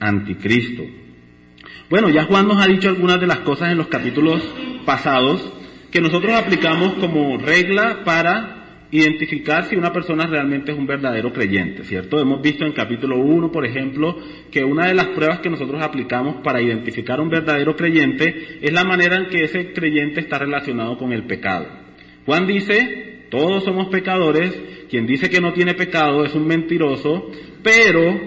anticristo. 0.00 0.84
Bueno, 1.90 2.08
ya 2.08 2.24
Juan 2.24 2.48
nos 2.48 2.62
ha 2.62 2.66
dicho 2.66 2.88
algunas 2.88 3.20
de 3.20 3.26
las 3.26 3.40
cosas 3.40 3.70
en 3.70 3.78
los 3.78 3.88
capítulos 3.88 4.42
pasados 4.84 5.52
que 5.90 6.00
nosotros 6.00 6.34
aplicamos 6.34 6.94
como 6.94 7.38
regla 7.38 8.02
para 8.04 8.54
identificar 8.90 9.64
si 9.64 9.76
una 9.76 9.92
persona 9.92 10.26
realmente 10.26 10.72
es 10.72 10.78
un 10.78 10.86
verdadero 10.86 11.32
creyente, 11.32 11.84
¿cierto? 11.84 12.20
Hemos 12.20 12.40
visto 12.40 12.64
en 12.64 12.72
capítulo 12.72 13.18
1, 13.18 13.50
por 13.50 13.66
ejemplo, 13.66 14.16
que 14.50 14.64
una 14.64 14.86
de 14.86 14.94
las 14.94 15.08
pruebas 15.08 15.40
que 15.40 15.50
nosotros 15.50 15.82
aplicamos 15.82 16.36
para 16.42 16.62
identificar 16.62 17.20
un 17.20 17.28
verdadero 17.28 17.74
creyente 17.74 18.58
es 18.60 18.72
la 18.72 18.84
manera 18.84 19.16
en 19.16 19.28
que 19.28 19.44
ese 19.44 19.72
creyente 19.72 20.20
está 20.20 20.38
relacionado 20.38 20.96
con 20.96 21.12
el 21.12 21.24
pecado. 21.24 21.83
Juan 22.26 22.46
dice, 22.46 23.26
todos 23.30 23.64
somos 23.64 23.88
pecadores, 23.88 24.58
quien 24.88 25.06
dice 25.06 25.28
que 25.28 25.40
no 25.40 25.52
tiene 25.52 25.74
pecado 25.74 26.24
es 26.24 26.34
un 26.34 26.46
mentiroso, 26.46 27.30
pero 27.62 28.20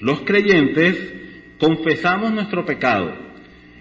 los 0.00 0.20
creyentes 0.20 1.14
confesamos 1.58 2.32
nuestro 2.32 2.64
pecado 2.64 3.14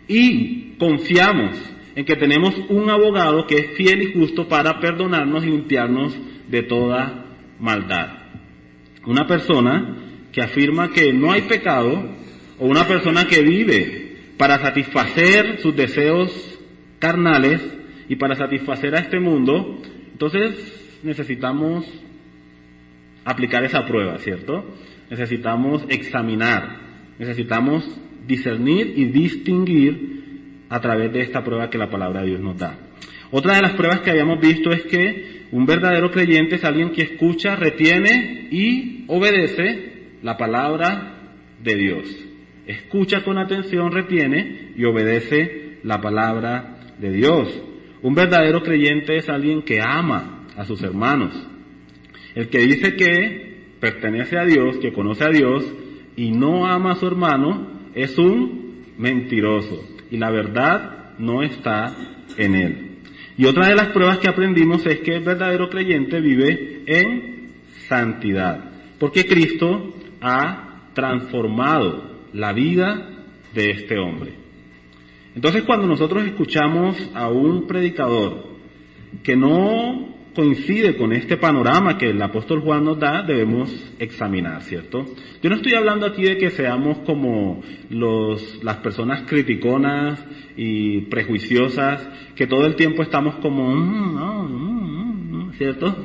y 0.07 0.75
confiamos 0.77 1.57
en 1.95 2.05
que 2.05 2.15
tenemos 2.15 2.55
un 2.69 2.89
abogado 2.89 3.47
que 3.47 3.57
es 3.57 3.71
fiel 3.71 4.01
y 4.01 4.13
justo 4.13 4.47
para 4.47 4.79
perdonarnos 4.79 5.45
y 5.45 5.49
limpiarnos 5.49 6.17
de 6.47 6.63
toda 6.63 7.25
maldad. 7.59 8.09
una 9.05 9.27
persona 9.27 9.97
que 10.31 10.41
afirma 10.41 10.91
que 10.91 11.13
no 11.13 11.31
hay 11.31 11.43
pecado 11.43 12.09
o 12.59 12.65
una 12.65 12.87
persona 12.87 13.25
que 13.25 13.41
vive 13.41 14.17
para 14.37 14.59
satisfacer 14.59 15.59
sus 15.61 15.75
deseos 15.75 16.59
carnales 16.99 17.61
y 18.07 18.15
para 18.15 18.35
satisfacer 18.35 18.95
a 18.95 18.99
este 18.99 19.19
mundo, 19.19 19.81
entonces 20.11 20.99
necesitamos 21.03 21.85
aplicar 23.23 23.63
esa 23.63 23.85
prueba, 23.85 24.17
¿cierto? 24.19 24.65
Necesitamos 25.09 25.85
examinar, 25.89 26.77
necesitamos 27.19 27.83
discernir 28.27 28.93
y 28.95 29.05
distinguir 29.05 30.15
a 30.69 30.79
través 30.79 31.11
de 31.13 31.21
esta 31.21 31.43
prueba 31.43 31.69
que 31.69 31.77
la 31.77 31.89
palabra 31.89 32.21
de 32.21 32.27
Dios 32.29 32.41
nos 32.41 32.57
da. 32.57 32.77
Otra 33.31 33.55
de 33.55 33.61
las 33.61 33.73
pruebas 33.73 34.01
que 34.01 34.11
habíamos 34.11 34.39
visto 34.39 34.71
es 34.71 34.83
que 34.83 35.45
un 35.51 35.65
verdadero 35.65 36.11
creyente 36.11 36.55
es 36.55 36.63
alguien 36.63 36.91
que 36.91 37.01
escucha, 37.01 37.55
retiene 37.55 38.47
y 38.51 39.05
obedece 39.07 39.93
la 40.21 40.37
palabra 40.37 41.17
de 41.61 41.75
Dios. 41.75 42.25
Escucha 42.67 43.23
con 43.23 43.37
atención, 43.37 43.91
retiene 43.91 44.71
y 44.75 44.85
obedece 44.85 45.79
la 45.83 46.01
palabra 46.01 46.77
de 46.99 47.11
Dios. 47.11 47.61
Un 48.05 48.13
verdadero 48.13 48.61
creyente 48.61 49.17
es 49.17 49.27
alguien 49.29 49.63
que 49.63 49.81
ama 49.81 50.43
a 50.55 50.63
sus 50.63 50.83
hermanos. 50.83 51.33
El 52.35 52.49
que 52.49 52.59
dice 52.59 52.95
que 52.95 53.63
pertenece 53.79 54.37
a 54.37 54.45
Dios, 54.45 54.77
que 54.77 54.93
conoce 54.93 55.23
a 55.23 55.29
Dios 55.29 55.65
y 56.15 56.29
no 56.29 56.67
ama 56.67 56.91
a 56.91 56.95
su 56.97 57.07
hermano, 57.07 57.89
es 57.95 58.15
un 58.19 58.83
mentiroso. 58.99 59.83
Y 60.11 60.17
la 60.17 60.29
verdad 60.29 61.15
no 61.17 61.41
está 61.41 61.95
en 62.37 62.53
él. 62.53 62.97
Y 63.39 63.47
otra 63.47 63.69
de 63.69 63.75
las 63.75 63.87
pruebas 63.87 64.19
que 64.19 64.29
aprendimos 64.29 64.85
es 64.85 64.99
que 64.99 65.15
el 65.15 65.23
verdadero 65.23 65.67
creyente 65.71 66.21
vive 66.21 66.83
en 66.85 67.53
santidad. 67.87 68.69
Porque 68.99 69.25
Cristo 69.25 69.95
ha 70.21 70.91
transformado 70.93 72.21
la 72.33 72.53
vida 72.53 73.09
de 73.55 73.71
este 73.71 73.97
hombre. 73.97 74.44
Entonces 75.35 75.63
cuando 75.63 75.85
nosotros 75.85 76.23
escuchamos 76.23 77.11
a 77.13 77.29
un 77.29 77.67
predicador 77.67 78.55
que 79.21 79.35
no 79.35 80.15
coincide 80.33 80.97
con 80.97 81.13
este 81.13 81.37
panorama 81.37 81.97
que 81.97 82.09
el 82.09 82.21
apóstol 82.21 82.61
Juan 82.61 82.83
nos 82.83 82.99
da, 82.99 83.23
debemos 83.23 83.69
examinar, 83.99 84.61
¿cierto? 84.63 85.05
Yo 85.41 85.49
no 85.49 85.55
estoy 85.55 85.73
hablando 85.73 86.05
aquí 86.05 86.23
de 86.23 86.37
que 86.37 86.51
seamos 86.51 86.99
como 86.99 87.61
los, 87.89 88.63
las 88.63 88.77
personas 88.77 89.23
criticonas 89.23 90.23
y 90.57 91.01
prejuiciosas, 91.01 92.07
que 92.35 92.47
todo 92.47 92.65
el 92.65 92.75
tiempo 92.75 93.01
estamos 93.01 93.35
como, 93.35 93.73
mm, 93.73 94.15
mm, 94.15 95.47
mm, 95.47 95.53
¿cierto? 95.53 95.95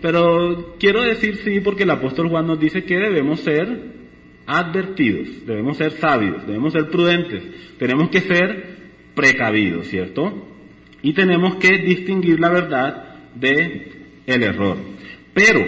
Pero 0.00 0.76
quiero 0.78 1.02
decir 1.02 1.36
sí 1.36 1.60
porque 1.60 1.82
el 1.82 1.90
apóstol 1.90 2.28
Juan 2.28 2.46
nos 2.46 2.60
dice 2.60 2.84
que 2.84 2.98
debemos 2.98 3.40
ser 3.40 3.98
advertidos, 4.46 5.46
debemos 5.46 5.76
ser 5.76 5.92
sabios, 5.92 6.46
debemos 6.46 6.72
ser 6.72 6.88
prudentes, 6.90 7.42
tenemos 7.78 8.10
que 8.10 8.20
ser 8.20 8.77
precavidos, 9.18 9.88
¿cierto? 9.88 10.46
Y 11.02 11.12
tenemos 11.12 11.56
que 11.56 11.78
distinguir 11.78 12.38
la 12.38 12.50
verdad 12.50 13.16
de 13.34 13.90
el 14.26 14.42
error. 14.44 14.76
Pero, 15.34 15.60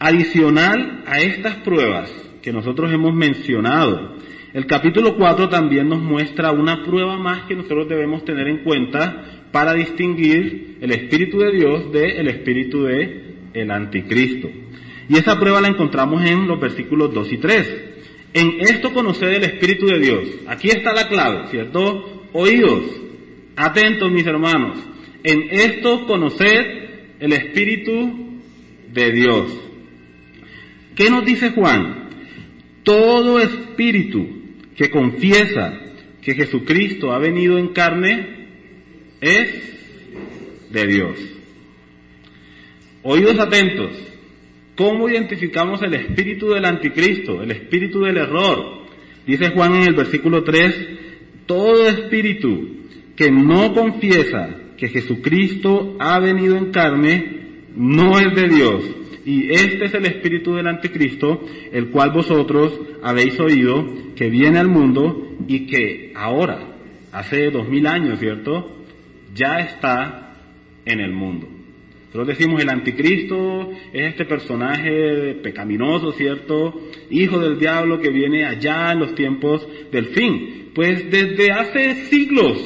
adicional 0.00 1.04
a 1.06 1.20
estas 1.20 1.58
pruebas 1.58 2.12
que 2.42 2.52
nosotros 2.52 2.92
hemos 2.92 3.14
mencionado, 3.14 4.16
el 4.52 4.66
capítulo 4.66 5.16
4 5.16 5.48
también 5.48 5.88
nos 5.88 6.02
muestra 6.02 6.50
una 6.50 6.82
prueba 6.82 7.16
más 7.16 7.44
que 7.44 7.54
nosotros 7.54 7.88
debemos 7.88 8.24
tener 8.24 8.48
en 8.48 8.64
cuenta 8.64 9.46
para 9.52 9.72
distinguir 9.72 10.78
el 10.80 10.90
Espíritu 10.90 11.38
de 11.38 11.52
Dios 11.52 11.92
del 11.92 12.26
Espíritu 12.26 12.82
de 12.82 13.36
el 13.54 13.70
Anticristo. 13.70 14.50
Y 15.08 15.16
esa 15.16 15.38
prueba 15.38 15.60
la 15.60 15.68
encontramos 15.68 16.24
en 16.24 16.48
los 16.48 16.58
versículos 16.58 17.14
2 17.14 17.32
y 17.32 17.36
3. 17.36 17.84
En 18.34 18.60
esto 18.60 18.92
conoced 18.92 19.28
el 19.28 19.44
Espíritu 19.44 19.86
de 19.86 20.00
Dios. 20.00 20.28
Aquí 20.48 20.68
está 20.68 20.92
la 20.92 21.06
clave, 21.06 21.46
¿cierto? 21.48 22.15
Oídos, 22.38 22.82
atentos 23.56 24.12
mis 24.12 24.26
hermanos. 24.26 24.76
En 25.24 25.48
esto 25.50 26.06
conoced 26.06 26.66
el 27.18 27.32
Espíritu 27.32 28.42
de 28.92 29.10
Dios. 29.10 29.58
¿Qué 30.94 31.08
nos 31.08 31.24
dice 31.24 31.52
Juan? 31.52 32.10
Todo 32.82 33.40
espíritu 33.40 34.28
que 34.76 34.90
confiesa 34.90 35.80
que 36.20 36.34
Jesucristo 36.34 37.10
ha 37.10 37.18
venido 37.18 37.56
en 37.56 37.68
carne 37.68 38.48
es 39.22 40.68
de 40.70 40.86
Dios. 40.88 41.18
Oídos 43.02 43.38
atentos. 43.38 43.92
¿Cómo 44.76 45.08
identificamos 45.08 45.80
el 45.80 45.94
espíritu 45.94 46.50
del 46.50 46.66
anticristo, 46.66 47.42
el 47.42 47.52
espíritu 47.52 48.00
del 48.00 48.18
error? 48.18 48.84
Dice 49.26 49.52
Juan 49.52 49.76
en 49.76 49.82
el 49.84 49.94
versículo 49.94 50.44
3, 50.44 50.95
todo 51.46 51.86
espíritu 51.86 52.68
que 53.16 53.30
no 53.30 53.72
confiesa 53.72 54.56
que 54.76 54.88
Jesucristo 54.88 55.96
ha 55.98 56.18
venido 56.18 56.56
en 56.56 56.70
carne 56.70 57.36
no 57.74 58.18
es 58.18 58.34
de 58.34 58.48
Dios. 58.48 58.84
Y 59.24 59.50
este 59.50 59.86
es 59.86 59.94
el 59.94 60.06
espíritu 60.06 60.54
del 60.54 60.68
anticristo, 60.68 61.44
el 61.72 61.88
cual 61.88 62.12
vosotros 62.12 62.78
habéis 63.02 63.38
oído 63.40 64.14
que 64.14 64.30
viene 64.30 64.58
al 64.58 64.68
mundo 64.68 65.36
y 65.48 65.66
que 65.66 66.12
ahora, 66.14 66.76
hace 67.12 67.50
dos 67.50 67.68
mil 67.68 67.86
años, 67.86 68.20
¿cierto? 68.20 68.84
Ya 69.34 69.58
está 69.58 70.34
en 70.84 71.00
el 71.00 71.12
mundo. 71.12 71.55
Nosotros 72.16 72.38
decimos 72.38 72.62
el 72.62 72.70
anticristo 72.70 73.72
es 73.92 74.08
este 74.08 74.24
personaje 74.24 75.34
pecaminoso, 75.42 76.12
¿cierto? 76.12 76.80
Hijo 77.10 77.38
del 77.38 77.58
diablo 77.58 78.00
que 78.00 78.08
viene 78.08 78.46
allá 78.46 78.92
en 78.92 79.00
los 79.00 79.14
tiempos 79.14 79.68
del 79.92 80.06
fin. 80.06 80.70
Pues 80.74 81.10
desde 81.10 81.52
hace 81.52 82.06
siglos 82.06 82.56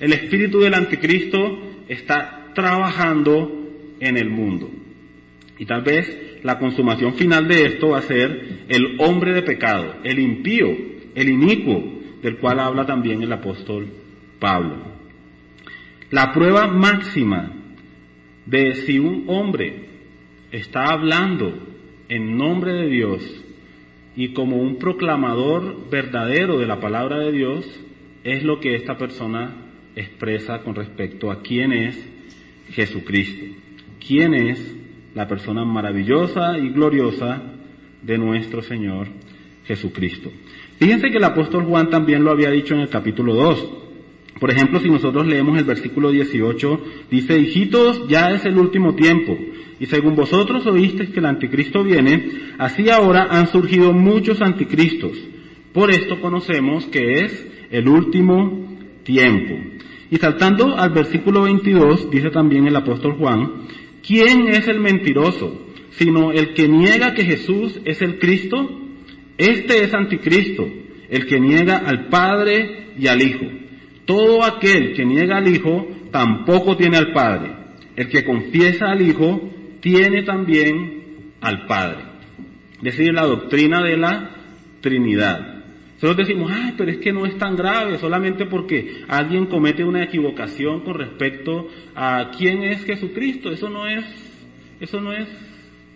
el 0.00 0.12
espíritu 0.12 0.60
del 0.60 0.74
anticristo 0.74 1.62
está 1.88 2.52
trabajando 2.54 3.70
en 4.00 4.18
el 4.18 4.28
mundo. 4.28 4.68
Y 5.58 5.64
tal 5.64 5.80
vez 5.80 6.42
la 6.42 6.58
consumación 6.58 7.14
final 7.14 7.48
de 7.48 7.64
esto 7.64 7.88
va 7.88 8.00
a 8.00 8.02
ser 8.02 8.66
el 8.68 8.96
hombre 8.98 9.32
de 9.32 9.44
pecado, 9.44 9.96
el 10.04 10.18
impío, 10.18 10.76
el 11.14 11.28
inicuo, 11.30 12.02
del 12.20 12.36
cual 12.36 12.60
habla 12.60 12.84
también 12.84 13.22
el 13.22 13.32
apóstol 13.32 13.88
Pablo. 14.38 14.76
La 16.10 16.32
prueba 16.34 16.66
máxima 16.66 17.54
de 18.48 18.74
si 18.74 18.98
un 18.98 19.24
hombre 19.28 19.88
está 20.50 20.86
hablando 20.92 21.52
en 22.08 22.38
nombre 22.38 22.72
de 22.72 22.88
Dios 22.88 23.44
y 24.16 24.32
como 24.32 24.56
un 24.56 24.78
proclamador 24.78 25.90
verdadero 25.90 26.58
de 26.58 26.66
la 26.66 26.80
palabra 26.80 27.18
de 27.18 27.32
Dios, 27.32 27.66
es 28.24 28.42
lo 28.42 28.58
que 28.58 28.74
esta 28.74 28.96
persona 28.96 29.54
expresa 29.94 30.62
con 30.62 30.74
respecto 30.74 31.30
a 31.30 31.42
quién 31.42 31.72
es 31.72 32.08
Jesucristo, 32.70 33.44
quién 34.06 34.34
es 34.34 34.74
la 35.14 35.28
persona 35.28 35.64
maravillosa 35.64 36.58
y 36.58 36.70
gloriosa 36.70 37.42
de 38.02 38.16
nuestro 38.16 38.62
Señor 38.62 39.08
Jesucristo. 39.66 40.30
Fíjense 40.78 41.10
que 41.10 41.18
el 41.18 41.24
apóstol 41.24 41.64
Juan 41.64 41.90
también 41.90 42.24
lo 42.24 42.30
había 42.30 42.50
dicho 42.50 42.74
en 42.74 42.80
el 42.80 42.88
capítulo 42.88 43.34
2. 43.34 43.87
Por 44.38 44.50
ejemplo, 44.50 44.80
si 44.80 44.88
nosotros 44.88 45.26
leemos 45.26 45.58
el 45.58 45.64
versículo 45.64 46.10
18, 46.10 46.80
dice, 47.10 47.38
hijitos, 47.38 48.06
ya 48.08 48.30
es 48.30 48.44
el 48.44 48.58
último 48.58 48.94
tiempo, 48.94 49.36
y 49.80 49.86
según 49.86 50.14
vosotros 50.14 50.66
oísteis 50.66 51.10
que 51.10 51.20
el 51.20 51.26
anticristo 51.26 51.84
viene, 51.84 52.28
así 52.58 52.88
ahora 52.90 53.28
han 53.30 53.48
surgido 53.48 53.92
muchos 53.92 54.40
anticristos. 54.40 55.12
Por 55.72 55.90
esto 55.90 56.20
conocemos 56.20 56.86
que 56.86 57.24
es 57.24 57.46
el 57.70 57.88
último 57.88 58.76
tiempo. 59.04 59.54
Y 60.10 60.16
saltando 60.16 60.76
al 60.76 60.90
versículo 60.90 61.42
22, 61.42 62.10
dice 62.10 62.30
también 62.30 62.66
el 62.66 62.76
apóstol 62.76 63.14
Juan, 63.14 63.66
¿quién 64.06 64.48
es 64.48 64.66
el 64.66 64.80
mentiroso? 64.80 65.66
Sino 65.90 66.32
el 66.32 66.54
que 66.54 66.68
niega 66.68 67.14
que 67.14 67.24
Jesús 67.24 67.80
es 67.84 68.00
el 68.02 68.18
Cristo. 68.18 68.80
Este 69.36 69.84
es 69.84 69.94
anticristo, 69.94 70.68
el 71.10 71.26
que 71.26 71.38
niega 71.38 71.78
al 71.78 72.08
Padre 72.08 72.88
y 72.98 73.06
al 73.06 73.22
Hijo. 73.22 73.57
Todo 74.08 74.42
aquel 74.42 74.94
que 74.94 75.04
niega 75.04 75.36
al 75.36 75.54
Hijo 75.54 75.86
tampoco 76.10 76.78
tiene 76.78 76.96
al 76.96 77.12
Padre. 77.12 77.52
El 77.94 78.08
que 78.08 78.24
confiesa 78.24 78.86
al 78.90 79.02
Hijo 79.02 79.50
tiene 79.82 80.22
también 80.22 81.34
al 81.42 81.66
Padre. 81.66 82.04
Es 82.78 82.84
decir, 82.84 83.12
la 83.12 83.26
doctrina 83.26 83.82
de 83.82 83.98
la 83.98 84.30
Trinidad. 84.80 85.62
Nosotros 86.00 86.26
decimos, 86.26 86.50
ay, 86.50 86.72
pero 86.78 86.90
es 86.90 86.96
que 86.96 87.12
no 87.12 87.26
es 87.26 87.36
tan 87.36 87.54
grave, 87.54 87.98
solamente 87.98 88.46
porque 88.46 89.02
alguien 89.08 89.44
comete 89.44 89.84
una 89.84 90.04
equivocación 90.04 90.80
con 90.84 90.94
respecto 90.94 91.68
a 91.94 92.30
quién 92.34 92.62
es 92.62 92.86
Jesucristo. 92.86 93.50
Eso 93.50 93.68
no 93.68 93.86
es, 93.86 94.06
eso 94.80 95.02
no 95.02 95.12
es 95.12 95.28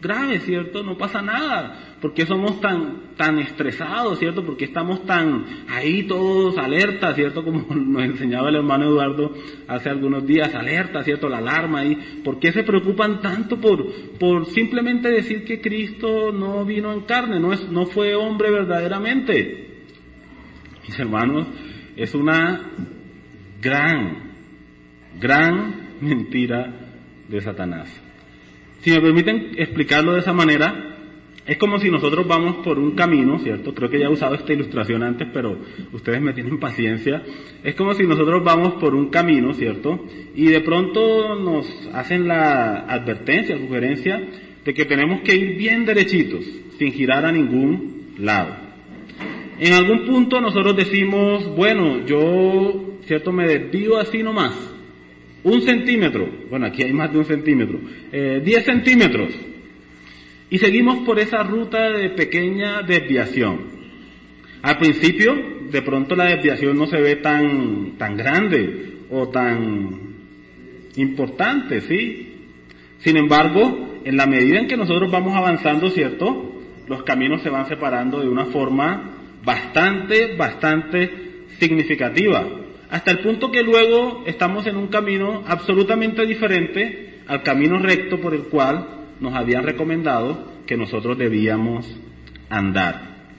grave, 0.02 0.40
¿cierto? 0.40 0.82
No 0.82 0.98
pasa 0.98 1.22
nada. 1.22 1.96
¿Por 2.00 2.12
qué 2.12 2.26
somos 2.26 2.60
tan, 2.60 3.14
tan 3.16 3.38
estresados, 3.38 4.18
¿cierto? 4.18 4.44
¿Por 4.44 4.56
qué 4.56 4.64
estamos 4.64 5.06
tan 5.06 5.46
ahí 5.68 6.02
todos 6.02 6.58
alerta, 6.58 7.14
¿cierto? 7.14 7.44
Como 7.44 7.60
nos 7.74 8.02
enseñaba 8.02 8.48
el 8.50 8.56
hermano 8.56 8.86
Eduardo 8.86 9.32
hace 9.68 9.88
algunos 9.88 10.26
días, 10.26 10.54
alerta, 10.54 11.02
¿cierto? 11.04 11.28
La 11.28 11.38
alarma 11.38 11.80
ahí. 11.80 12.20
¿Por 12.24 12.40
qué 12.40 12.52
se 12.52 12.64
preocupan 12.64 13.22
tanto 13.22 13.58
por, 13.60 13.86
por 14.18 14.46
simplemente 14.46 15.08
decir 15.08 15.44
que 15.44 15.60
Cristo 15.60 16.32
no 16.32 16.64
vino 16.64 16.92
en 16.92 17.02
carne, 17.02 17.38
no, 17.38 17.52
es, 17.52 17.70
no 17.70 17.86
fue 17.86 18.14
hombre 18.16 18.50
verdaderamente? 18.50 19.84
Mis 20.82 20.98
hermanos, 20.98 21.46
es 21.96 22.12
una 22.14 22.60
gran, 23.60 24.32
gran 25.20 25.98
mentira 26.00 26.74
de 27.28 27.40
Satanás. 27.40 28.01
Si 28.82 28.90
me 28.90 29.00
permiten 29.00 29.52
explicarlo 29.56 30.12
de 30.12 30.20
esa 30.20 30.32
manera, 30.32 30.92
es 31.46 31.56
como 31.56 31.78
si 31.78 31.88
nosotros 31.88 32.26
vamos 32.26 32.64
por 32.64 32.80
un 32.80 32.92
camino, 32.92 33.38
¿cierto? 33.38 33.72
Creo 33.74 33.88
que 33.88 34.00
ya 34.00 34.06
he 34.06 34.12
usado 34.12 34.34
esta 34.34 34.52
ilustración 34.52 35.04
antes, 35.04 35.28
pero 35.32 35.56
ustedes 35.92 36.20
me 36.20 36.32
tienen 36.32 36.58
paciencia. 36.58 37.22
Es 37.62 37.76
como 37.76 37.94
si 37.94 38.04
nosotros 38.04 38.42
vamos 38.44 38.74
por 38.74 38.94
un 38.94 39.08
camino, 39.08 39.54
¿cierto? 39.54 40.04
Y 40.34 40.46
de 40.46 40.60
pronto 40.60 41.36
nos 41.36 41.66
hacen 41.92 42.26
la 42.26 42.86
advertencia, 42.88 43.56
sugerencia, 43.56 44.20
de 44.64 44.74
que 44.74 44.84
tenemos 44.84 45.20
que 45.22 45.36
ir 45.36 45.56
bien 45.56 45.84
derechitos, 45.84 46.44
sin 46.76 46.92
girar 46.92 47.24
a 47.24 47.32
ningún 47.32 48.14
lado. 48.18 48.56
En 49.60 49.74
algún 49.74 50.06
punto 50.06 50.40
nosotros 50.40 50.76
decimos, 50.76 51.54
bueno, 51.54 52.04
yo, 52.04 52.98
¿cierto? 53.06 53.30
Me 53.32 53.46
desvío 53.46 53.98
así 53.98 54.24
nomás. 54.24 54.71
Un 55.44 55.62
centímetro, 55.62 56.28
bueno, 56.50 56.66
aquí 56.66 56.82
hay 56.82 56.92
más 56.92 57.12
de 57.12 57.18
un 57.18 57.24
centímetro, 57.24 57.80
eh, 58.12 58.40
10 58.44 58.64
centímetros, 58.64 59.34
y 60.50 60.58
seguimos 60.58 60.98
por 61.06 61.18
esa 61.18 61.42
ruta 61.42 61.90
de 61.90 62.10
pequeña 62.10 62.82
desviación. 62.82 63.72
Al 64.62 64.78
principio, 64.78 65.34
de 65.70 65.82
pronto 65.82 66.14
la 66.14 66.26
desviación 66.26 66.76
no 66.76 66.86
se 66.86 67.00
ve 67.00 67.16
tan, 67.16 67.96
tan 67.98 68.16
grande 68.16 68.92
o 69.10 69.28
tan 69.28 69.98
importante, 70.96 71.80
¿sí? 71.80 72.28
Sin 72.98 73.16
embargo, 73.16 74.00
en 74.04 74.16
la 74.16 74.26
medida 74.26 74.60
en 74.60 74.68
que 74.68 74.76
nosotros 74.76 75.10
vamos 75.10 75.34
avanzando, 75.34 75.90
¿cierto? 75.90 76.60
Los 76.86 77.02
caminos 77.02 77.42
se 77.42 77.50
van 77.50 77.66
separando 77.66 78.20
de 78.20 78.28
una 78.28 78.46
forma 78.46 79.14
bastante, 79.44 80.36
bastante 80.36 81.10
significativa. 81.58 82.61
Hasta 82.92 83.10
el 83.10 83.20
punto 83.20 83.50
que 83.50 83.62
luego 83.62 84.22
estamos 84.26 84.66
en 84.66 84.76
un 84.76 84.88
camino 84.88 85.44
absolutamente 85.46 86.26
diferente 86.26 87.20
al 87.26 87.42
camino 87.42 87.78
recto 87.78 88.20
por 88.20 88.34
el 88.34 88.42
cual 88.42 89.06
nos 89.18 89.34
habían 89.34 89.64
recomendado 89.64 90.52
que 90.66 90.76
nosotros 90.76 91.16
debíamos 91.16 91.90
andar. 92.50 93.30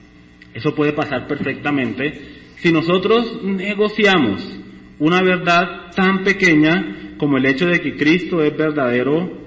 Eso 0.52 0.74
puede 0.74 0.92
pasar 0.92 1.28
perfectamente 1.28 2.20
si 2.56 2.72
nosotros 2.72 3.44
negociamos 3.44 4.58
una 4.98 5.22
verdad 5.22 5.92
tan 5.94 6.24
pequeña 6.24 7.14
como 7.16 7.36
el 7.36 7.46
hecho 7.46 7.68
de 7.68 7.80
que 7.80 7.96
Cristo 7.96 8.42
es 8.42 8.56
verdadero 8.56 9.38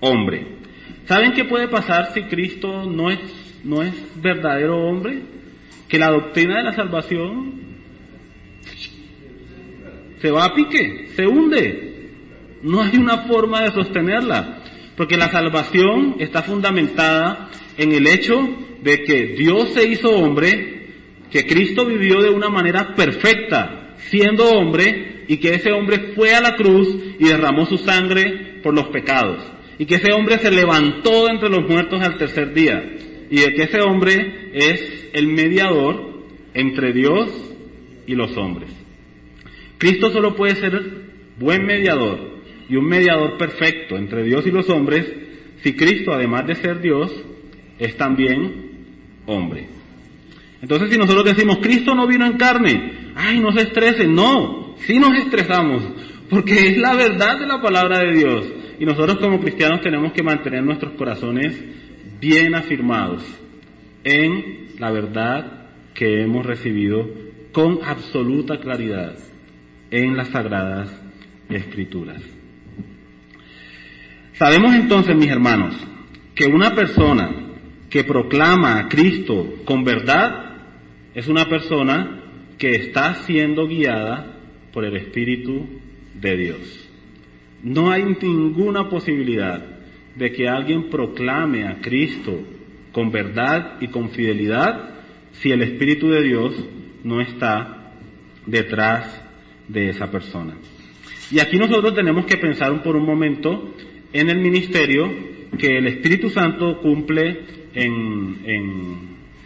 hombre. 0.00 0.56
¿Saben 1.04 1.34
qué 1.34 1.44
puede 1.44 1.68
pasar 1.68 2.14
si 2.14 2.22
Cristo 2.22 2.90
no 2.90 3.10
es, 3.10 3.20
no 3.62 3.82
es 3.82 3.92
verdadero 4.22 4.78
hombre? 4.88 5.20
Que 5.86 5.98
la 5.98 6.12
doctrina 6.12 6.56
de 6.56 6.64
la 6.64 6.72
salvación 6.72 7.69
se 10.20 10.30
va 10.30 10.44
a 10.44 10.54
pique, 10.54 11.08
se 11.14 11.26
hunde. 11.26 12.10
No 12.62 12.82
hay 12.82 12.96
una 12.96 13.26
forma 13.26 13.62
de 13.62 13.72
sostenerla. 13.72 14.62
Porque 14.96 15.16
la 15.16 15.30
salvación 15.30 16.16
está 16.18 16.42
fundamentada 16.42 17.48
en 17.78 17.92
el 17.92 18.06
hecho 18.06 18.36
de 18.82 19.02
que 19.02 19.34
Dios 19.38 19.70
se 19.70 19.88
hizo 19.88 20.10
hombre, 20.10 20.88
que 21.30 21.46
Cristo 21.46 21.86
vivió 21.86 22.20
de 22.20 22.28
una 22.28 22.50
manera 22.50 22.94
perfecta, 22.94 23.94
siendo 23.96 24.50
hombre, 24.50 25.24
y 25.26 25.38
que 25.38 25.54
ese 25.54 25.72
hombre 25.72 26.12
fue 26.14 26.34
a 26.34 26.40
la 26.40 26.56
cruz 26.56 26.88
y 27.18 27.24
derramó 27.24 27.64
su 27.64 27.78
sangre 27.78 28.60
por 28.62 28.74
los 28.74 28.88
pecados. 28.88 29.42
Y 29.78 29.86
que 29.86 29.94
ese 29.94 30.12
hombre 30.12 30.38
se 30.38 30.50
levantó 30.50 31.30
entre 31.30 31.48
los 31.48 31.66
muertos 31.66 32.02
al 32.02 32.18
tercer 32.18 32.52
día. 32.52 32.82
Y 33.30 33.36
de 33.36 33.54
que 33.54 33.62
ese 33.62 33.80
hombre 33.80 34.50
es 34.52 35.08
el 35.14 35.28
mediador 35.28 36.24
entre 36.52 36.92
Dios 36.92 37.30
y 38.06 38.14
los 38.14 38.36
hombres. 38.36 38.79
Cristo 39.80 40.10
solo 40.10 40.36
puede 40.36 40.56
ser 40.56 40.78
buen 41.38 41.64
mediador 41.64 42.18
y 42.68 42.76
un 42.76 42.84
mediador 42.84 43.38
perfecto 43.38 43.96
entre 43.96 44.22
Dios 44.24 44.46
y 44.46 44.50
los 44.50 44.68
hombres, 44.68 45.10
si 45.62 45.72
Cristo, 45.72 46.12
además 46.12 46.46
de 46.46 46.54
ser 46.56 46.82
Dios, 46.82 47.10
es 47.78 47.96
también 47.96 48.72
hombre. 49.24 49.68
Entonces, 50.60 50.90
si 50.90 50.98
nosotros 50.98 51.24
decimos, 51.24 51.60
Cristo 51.62 51.94
no 51.94 52.06
vino 52.06 52.26
en 52.26 52.36
carne, 52.36 52.92
ay, 53.14 53.40
no 53.40 53.52
se 53.52 53.62
estresen, 53.62 54.14
no, 54.14 54.76
sí 54.80 54.98
nos 54.98 55.16
estresamos, 55.16 55.82
porque 56.28 56.68
es 56.68 56.76
la 56.76 56.94
verdad 56.94 57.40
de 57.40 57.46
la 57.46 57.62
palabra 57.62 58.00
de 58.00 58.12
Dios. 58.12 58.52
Y 58.78 58.84
nosotros 58.84 59.16
como 59.16 59.40
cristianos 59.40 59.80
tenemos 59.80 60.12
que 60.12 60.22
mantener 60.22 60.62
nuestros 60.62 60.92
corazones 60.92 61.58
bien 62.20 62.54
afirmados 62.54 63.22
en 64.04 64.66
la 64.78 64.90
verdad 64.90 65.68
que 65.94 66.22
hemos 66.22 66.44
recibido 66.44 67.08
con 67.52 67.78
absoluta 67.82 68.60
claridad 68.60 69.16
en 69.90 70.16
las 70.16 70.28
sagradas 70.28 70.90
escrituras. 71.48 72.22
Sabemos 74.34 74.74
entonces, 74.74 75.14
mis 75.16 75.28
hermanos, 75.28 75.76
que 76.34 76.46
una 76.46 76.74
persona 76.74 77.30
que 77.90 78.04
proclama 78.04 78.78
a 78.78 78.88
Cristo 78.88 79.56
con 79.64 79.84
verdad 79.84 80.56
es 81.14 81.28
una 81.28 81.46
persona 81.46 82.22
que 82.56 82.70
está 82.70 83.14
siendo 83.26 83.66
guiada 83.66 84.36
por 84.72 84.84
el 84.84 84.96
Espíritu 84.96 85.66
de 86.14 86.36
Dios. 86.36 86.88
No 87.62 87.90
hay 87.90 88.04
ninguna 88.04 88.88
posibilidad 88.88 89.62
de 90.14 90.32
que 90.32 90.48
alguien 90.48 90.88
proclame 90.88 91.66
a 91.66 91.80
Cristo 91.80 92.40
con 92.92 93.10
verdad 93.10 93.76
y 93.80 93.88
con 93.88 94.10
fidelidad 94.10 94.90
si 95.32 95.50
el 95.50 95.62
Espíritu 95.62 96.08
de 96.08 96.22
Dios 96.22 96.54
no 97.04 97.20
está 97.20 97.92
detrás 98.46 99.22
de 99.70 99.90
esa 99.90 100.10
persona. 100.10 100.54
Y 101.30 101.38
aquí 101.38 101.56
nosotros 101.58 101.94
tenemos 101.94 102.26
que 102.26 102.36
pensar 102.36 102.82
por 102.82 102.96
un 102.96 103.06
momento 103.06 103.74
en 104.12 104.30
el 104.30 104.38
ministerio 104.38 105.08
que 105.58 105.78
el 105.78 105.86
Espíritu 105.86 106.28
Santo 106.28 106.80
cumple 106.80 107.40
en, 107.74 108.36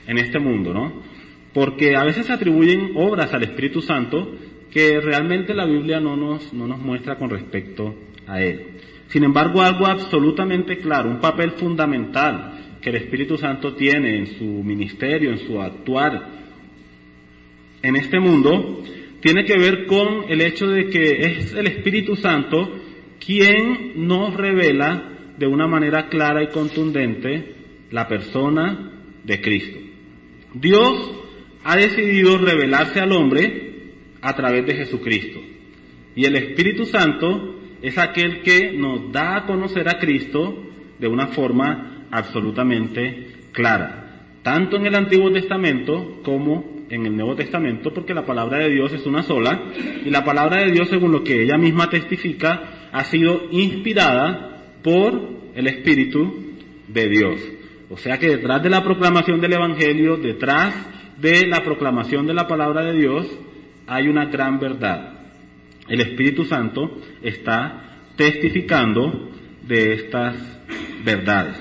en, 0.06 0.18
este 0.18 0.38
mundo, 0.38 0.72
¿no? 0.72 1.02
Porque 1.52 1.96
a 1.96 2.04
veces 2.04 2.26
se 2.26 2.32
atribuyen 2.32 2.92
obras 2.94 3.32
al 3.34 3.42
Espíritu 3.42 3.80
Santo 3.80 4.34
que 4.70 5.00
realmente 5.00 5.54
la 5.54 5.66
Biblia 5.66 6.00
no 6.00 6.16
nos, 6.16 6.52
no 6.52 6.66
nos 6.66 6.78
muestra 6.78 7.16
con 7.16 7.30
respecto 7.30 7.94
a 8.26 8.42
él. 8.42 8.66
Sin 9.08 9.24
embargo, 9.24 9.62
algo 9.62 9.86
absolutamente 9.86 10.78
claro, 10.78 11.10
un 11.10 11.20
papel 11.20 11.52
fundamental 11.52 12.78
que 12.80 12.90
el 12.90 12.96
Espíritu 12.96 13.36
Santo 13.36 13.74
tiene 13.74 14.18
en 14.18 14.26
su 14.38 14.44
ministerio, 14.44 15.30
en 15.30 15.38
su 15.38 15.60
actuar 15.60 16.44
en 17.82 17.96
este 17.96 18.18
mundo, 18.18 18.82
tiene 19.24 19.46
que 19.46 19.56
ver 19.56 19.86
con 19.86 20.26
el 20.28 20.42
hecho 20.42 20.66
de 20.66 20.90
que 20.90 21.22
es 21.22 21.54
el 21.54 21.66
Espíritu 21.66 22.14
Santo 22.14 22.78
quien 23.18 24.06
nos 24.06 24.34
revela 24.34 25.12
de 25.38 25.46
una 25.46 25.66
manera 25.66 26.10
clara 26.10 26.42
y 26.42 26.48
contundente 26.48 27.54
la 27.90 28.06
persona 28.06 28.92
de 29.24 29.40
Cristo. 29.40 29.78
Dios 30.52 31.22
ha 31.64 31.74
decidido 31.74 32.36
revelarse 32.36 33.00
al 33.00 33.12
hombre 33.12 33.92
a 34.20 34.36
través 34.36 34.66
de 34.66 34.76
Jesucristo. 34.76 35.40
Y 36.14 36.26
el 36.26 36.36
Espíritu 36.36 36.84
Santo 36.84 37.60
es 37.80 37.96
aquel 37.96 38.42
que 38.42 38.72
nos 38.72 39.10
da 39.10 39.36
a 39.36 39.46
conocer 39.46 39.88
a 39.88 39.98
Cristo 39.98 40.70
de 40.98 41.08
una 41.08 41.28
forma 41.28 42.08
absolutamente 42.10 43.28
clara, 43.52 44.26
tanto 44.42 44.76
en 44.76 44.84
el 44.84 44.94
Antiguo 44.94 45.32
Testamento 45.32 46.20
como 46.22 46.73
en 46.90 47.06
el 47.06 47.16
Nuevo 47.16 47.34
Testamento, 47.34 47.92
porque 47.92 48.14
la 48.14 48.26
palabra 48.26 48.58
de 48.58 48.70
Dios 48.70 48.92
es 48.92 49.06
una 49.06 49.22
sola, 49.22 49.72
y 50.04 50.10
la 50.10 50.24
palabra 50.24 50.64
de 50.64 50.72
Dios, 50.72 50.88
según 50.88 51.12
lo 51.12 51.24
que 51.24 51.42
ella 51.42 51.56
misma 51.56 51.88
testifica, 51.88 52.88
ha 52.92 53.04
sido 53.04 53.48
inspirada 53.50 54.62
por 54.82 55.20
el 55.54 55.66
Espíritu 55.66 56.54
de 56.88 57.08
Dios. 57.08 57.40
O 57.90 57.96
sea 57.96 58.18
que 58.18 58.28
detrás 58.28 58.62
de 58.62 58.70
la 58.70 58.82
proclamación 58.82 59.40
del 59.40 59.54
Evangelio, 59.54 60.16
detrás 60.16 60.74
de 61.18 61.46
la 61.46 61.62
proclamación 61.62 62.26
de 62.26 62.34
la 62.34 62.46
palabra 62.46 62.84
de 62.84 62.98
Dios, 62.98 63.26
hay 63.86 64.08
una 64.08 64.26
gran 64.26 64.58
verdad. 64.58 65.12
El 65.88 66.00
Espíritu 66.00 66.44
Santo 66.44 66.98
está 67.22 67.98
testificando 68.16 69.30
de 69.62 69.92
estas 69.94 70.36
verdades. 71.04 71.56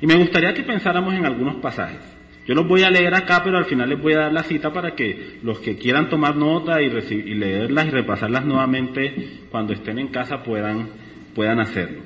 Y 0.00 0.06
me 0.06 0.16
gustaría 0.16 0.52
que 0.52 0.62
pensáramos 0.62 1.14
en 1.14 1.24
algunos 1.24 1.56
pasajes. 1.56 2.00
Yo 2.46 2.54
los 2.54 2.66
voy 2.66 2.82
a 2.82 2.90
leer 2.90 3.14
acá, 3.14 3.42
pero 3.44 3.58
al 3.58 3.66
final 3.66 3.88
les 3.88 4.00
voy 4.00 4.14
a 4.14 4.20
dar 4.20 4.32
la 4.32 4.42
cita 4.42 4.72
para 4.72 4.94
que 4.94 5.38
los 5.42 5.60
que 5.60 5.76
quieran 5.76 6.08
tomar 6.08 6.36
nota 6.36 6.82
y, 6.82 6.86
y 6.86 7.34
leerlas 7.34 7.86
y 7.86 7.90
repasarlas 7.90 8.44
nuevamente 8.44 9.40
cuando 9.50 9.72
estén 9.72 9.98
en 9.98 10.08
casa 10.08 10.42
puedan, 10.42 10.88
puedan 11.34 11.60
hacerlo. 11.60 12.02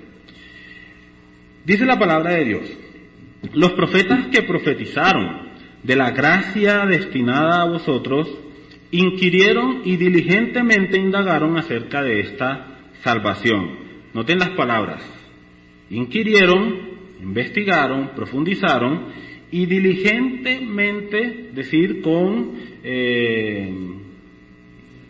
Dice 1.65 1.87
la 1.87 1.99
palabra 1.99 2.33
de 2.33 2.45
Dios, 2.45 2.79
Los 3.55 3.73
profetas 3.73 4.27
que 4.27 4.43
profetizaron 4.43 5.49
de 5.83 5.97
la 5.97 6.11
gracia 6.11 6.85
destinada 6.87 7.63
a 7.63 7.67
vosotros, 7.67 8.29
inquirieron 8.91 9.83
y 9.85 9.97
diligentemente 9.97 10.99
indagaron 10.99 11.57
acerca 11.57 12.03
de 12.03 12.21
esta 12.21 12.79
salvación. 13.03 13.79
Noten 14.15 14.39
las 14.39 14.51
palabras. 14.51 15.03
Inquirieron, 15.91 16.91
investigaron, 17.23 18.11
profundizaron 18.17 19.26
y 19.51 19.67
diligentemente, 19.67 21.51
decir, 21.53 22.03
con 22.03 22.53
eh, 22.83 23.73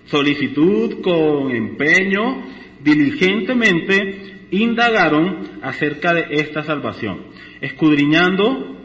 solicitud, 0.07 1.01
con 1.01 1.51
empeño, 1.55 2.45
diligentemente 2.83 4.37
indagaron 4.51 5.59
acerca 5.63 6.15
de 6.15 6.27
esta 6.31 6.63
salvación, 6.63 7.27
escudriñando, 7.61 8.77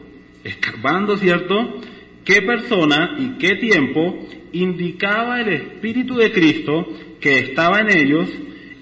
escarbando, 0.43 1.17
¿cierto? 1.17 1.81
¿Qué 2.25 2.41
persona 2.41 3.17
y 3.19 3.37
qué 3.37 3.55
tiempo 3.55 4.27
indicaba 4.53 5.41
el 5.41 5.49
Espíritu 5.53 6.15
de 6.15 6.31
Cristo 6.31 6.87
que 7.19 7.39
estaba 7.39 7.79
en 7.79 7.97
ellos, 7.97 8.29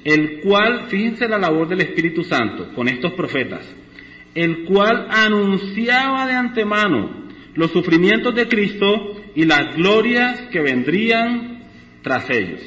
el 0.03 0.39
cual, 0.41 0.87
fíjense 0.87 1.27
la 1.27 1.37
labor 1.37 1.67
del 1.67 1.81
Espíritu 1.81 2.23
Santo 2.23 2.73
con 2.73 2.87
estos 2.87 3.13
profetas, 3.13 3.69
el 4.41 4.63
cual 4.63 5.07
anunciaba 5.09 6.25
de 6.25 6.33
antemano 6.33 7.09
los 7.55 7.71
sufrimientos 7.71 8.33
de 8.35 8.47
Cristo 8.47 9.21
y 9.35 9.43
las 9.43 9.75
glorias 9.75 10.43
que 10.49 10.61
vendrían 10.61 11.63
tras 12.01 12.29
ellos. 12.29 12.61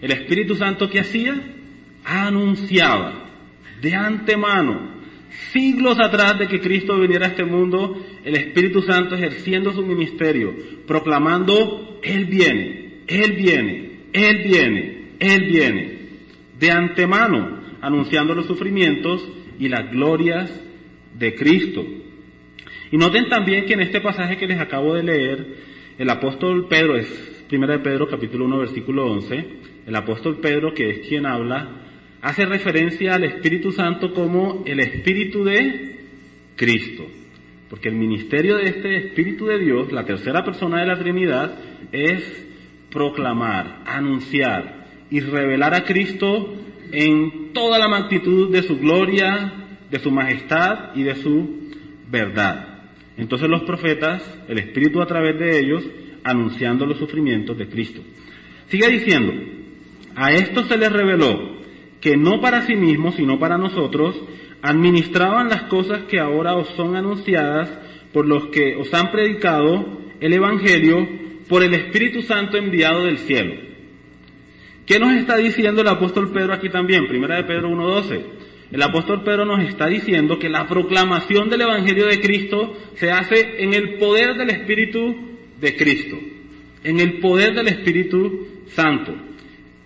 El 0.00 0.10
Espíritu 0.10 0.56
Santo 0.56 0.90
que 0.90 0.98
hacía, 0.98 1.40
anunciaba 2.04 3.30
de 3.80 3.94
antemano, 3.94 4.96
siglos 5.52 5.96
atrás 6.00 6.40
de 6.40 6.48
que 6.48 6.60
Cristo 6.60 6.98
viniera 6.98 7.26
a 7.26 7.30
este 7.30 7.44
mundo, 7.44 8.04
el 8.24 8.34
Espíritu 8.34 8.82
Santo 8.82 9.14
ejerciendo 9.14 9.72
su 9.72 9.86
ministerio, 9.86 10.56
proclamando, 10.88 12.00
Él 12.02 12.24
viene, 12.24 13.02
Él 13.06 13.32
viene, 13.34 14.00
Él 14.12 14.42
viene, 14.42 15.02
Él 15.20 15.44
viene, 15.44 15.98
de 16.58 16.70
antemano, 16.72 17.60
anunciando 17.80 18.34
los 18.34 18.46
sufrimientos 18.46 19.24
y 19.58 19.68
las 19.68 19.90
glorias 19.90 20.50
de 21.18 21.34
Cristo. 21.34 21.84
Y 22.90 22.96
noten 22.96 23.28
también 23.28 23.66
que 23.66 23.74
en 23.74 23.80
este 23.80 24.00
pasaje 24.00 24.36
que 24.36 24.46
les 24.46 24.60
acabo 24.60 24.94
de 24.94 25.02
leer, 25.02 25.46
el 25.98 26.10
apóstol 26.10 26.66
Pedro, 26.68 26.96
es 26.96 27.06
primera 27.48 27.74
de 27.74 27.82
Pedro 27.82 28.08
capítulo 28.08 28.44
1 28.44 28.58
versículo 28.58 29.06
11, 29.12 29.44
el 29.86 29.96
apóstol 29.96 30.38
Pedro, 30.40 30.72
que 30.74 30.90
es 30.90 31.08
quien 31.08 31.26
habla, 31.26 31.82
hace 32.22 32.44
referencia 32.44 33.14
al 33.14 33.24
Espíritu 33.24 33.72
Santo 33.72 34.12
como 34.12 34.62
el 34.66 34.80
Espíritu 34.80 35.44
de 35.44 35.96
Cristo. 36.56 37.06
Porque 37.70 37.88
el 37.88 37.96
ministerio 37.96 38.56
de 38.56 38.64
este 38.64 38.96
Espíritu 38.96 39.46
de 39.46 39.58
Dios, 39.58 39.90
la 39.92 40.04
tercera 40.04 40.44
persona 40.44 40.80
de 40.80 40.86
la 40.86 40.98
Trinidad, 40.98 41.58
es 41.92 42.46
proclamar, 42.90 43.82
anunciar 43.86 44.86
y 45.10 45.20
revelar 45.20 45.74
a 45.74 45.84
Cristo 45.84 46.54
en 46.92 47.52
toda 47.52 47.78
la 47.78 47.88
magnitud 47.88 48.50
de 48.50 48.62
su 48.62 48.78
gloria, 48.78 49.52
de 49.90 49.98
su 49.98 50.10
majestad 50.10 50.94
y 50.94 51.02
de 51.02 51.14
su 51.16 51.70
verdad. 52.08 52.76
Entonces 53.16 53.48
los 53.48 53.62
profetas, 53.62 54.22
el 54.48 54.58
Espíritu 54.58 55.00
a 55.00 55.06
través 55.06 55.38
de 55.38 55.58
ellos, 55.58 55.84
anunciando 56.22 56.86
los 56.86 56.98
sufrimientos 56.98 57.56
de 57.56 57.68
Cristo. 57.68 58.02
Sigue 58.68 58.88
diciendo, 58.88 59.32
a 60.14 60.32
esto 60.32 60.64
se 60.64 60.76
les 60.76 60.92
reveló 60.92 61.56
que 62.00 62.16
no 62.16 62.40
para 62.40 62.62
sí 62.62 62.74
mismos, 62.76 63.14
sino 63.14 63.38
para 63.38 63.58
nosotros, 63.58 64.20
administraban 64.62 65.48
las 65.48 65.62
cosas 65.64 66.02
que 66.04 66.18
ahora 66.18 66.54
os 66.54 66.68
son 66.70 66.96
anunciadas 66.96 67.70
por 68.12 68.26
los 68.26 68.46
que 68.48 68.76
os 68.76 68.92
han 68.92 69.10
predicado 69.10 70.00
el 70.20 70.32
Evangelio 70.32 71.08
por 71.48 71.62
el 71.62 71.74
Espíritu 71.74 72.22
Santo 72.22 72.56
enviado 72.56 73.04
del 73.04 73.18
cielo. 73.18 73.65
¿Qué 74.86 75.00
nos 75.00 75.14
está 75.14 75.36
diciendo 75.36 75.82
el 75.82 75.88
apóstol 75.88 76.30
Pedro 76.30 76.54
aquí 76.54 76.68
también? 76.70 77.08
Primera 77.08 77.36
de 77.36 77.44
Pedro 77.44 77.68
1.12. 77.70 78.22
El 78.70 78.82
apóstol 78.82 79.24
Pedro 79.24 79.44
nos 79.44 79.68
está 79.68 79.88
diciendo 79.88 80.38
que 80.38 80.48
la 80.48 80.66
proclamación 80.68 81.48
del 81.50 81.62
Evangelio 81.62 82.06
de 82.06 82.20
Cristo 82.20 82.76
se 82.94 83.10
hace 83.10 83.62
en 83.64 83.74
el 83.74 83.94
poder 83.98 84.36
del 84.36 84.50
Espíritu 84.50 85.38
de 85.60 85.76
Cristo, 85.76 86.18
en 86.84 87.00
el 87.00 87.18
poder 87.18 87.54
del 87.54 87.66
Espíritu 87.66 88.46
Santo. 88.68 89.14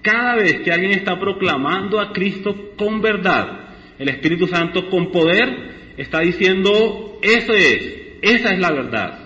Cada 0.02 0.36
vez 0.36 0.60
que 0.60 0.70
alguien 0.70 0.92
está 0.92 1.18
proclamando 1.18 1.98
a 1.98 2.12
Cristo 2.12 2.72
con 2.76 3.00
verdad, 3.00 3.70
el 3.98 4.08
Espíritu 4.08 4.46
Santo 4.46 4.90
con 4.90 5.10
poder 5.10 5.92
está 5.96 6.20
diciendo, 6.20 7.18
eso 7.22 7.54
es, 7.54 8.00
esa 8.20 8.52
es 8.52 8.58
la 8.58 8.72
verdad. 8.72 9.18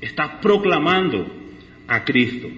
Está 0.00 0.40
proclamando 0.40 1.26
a 1.86 2.04
Cristo. 2.04 2.48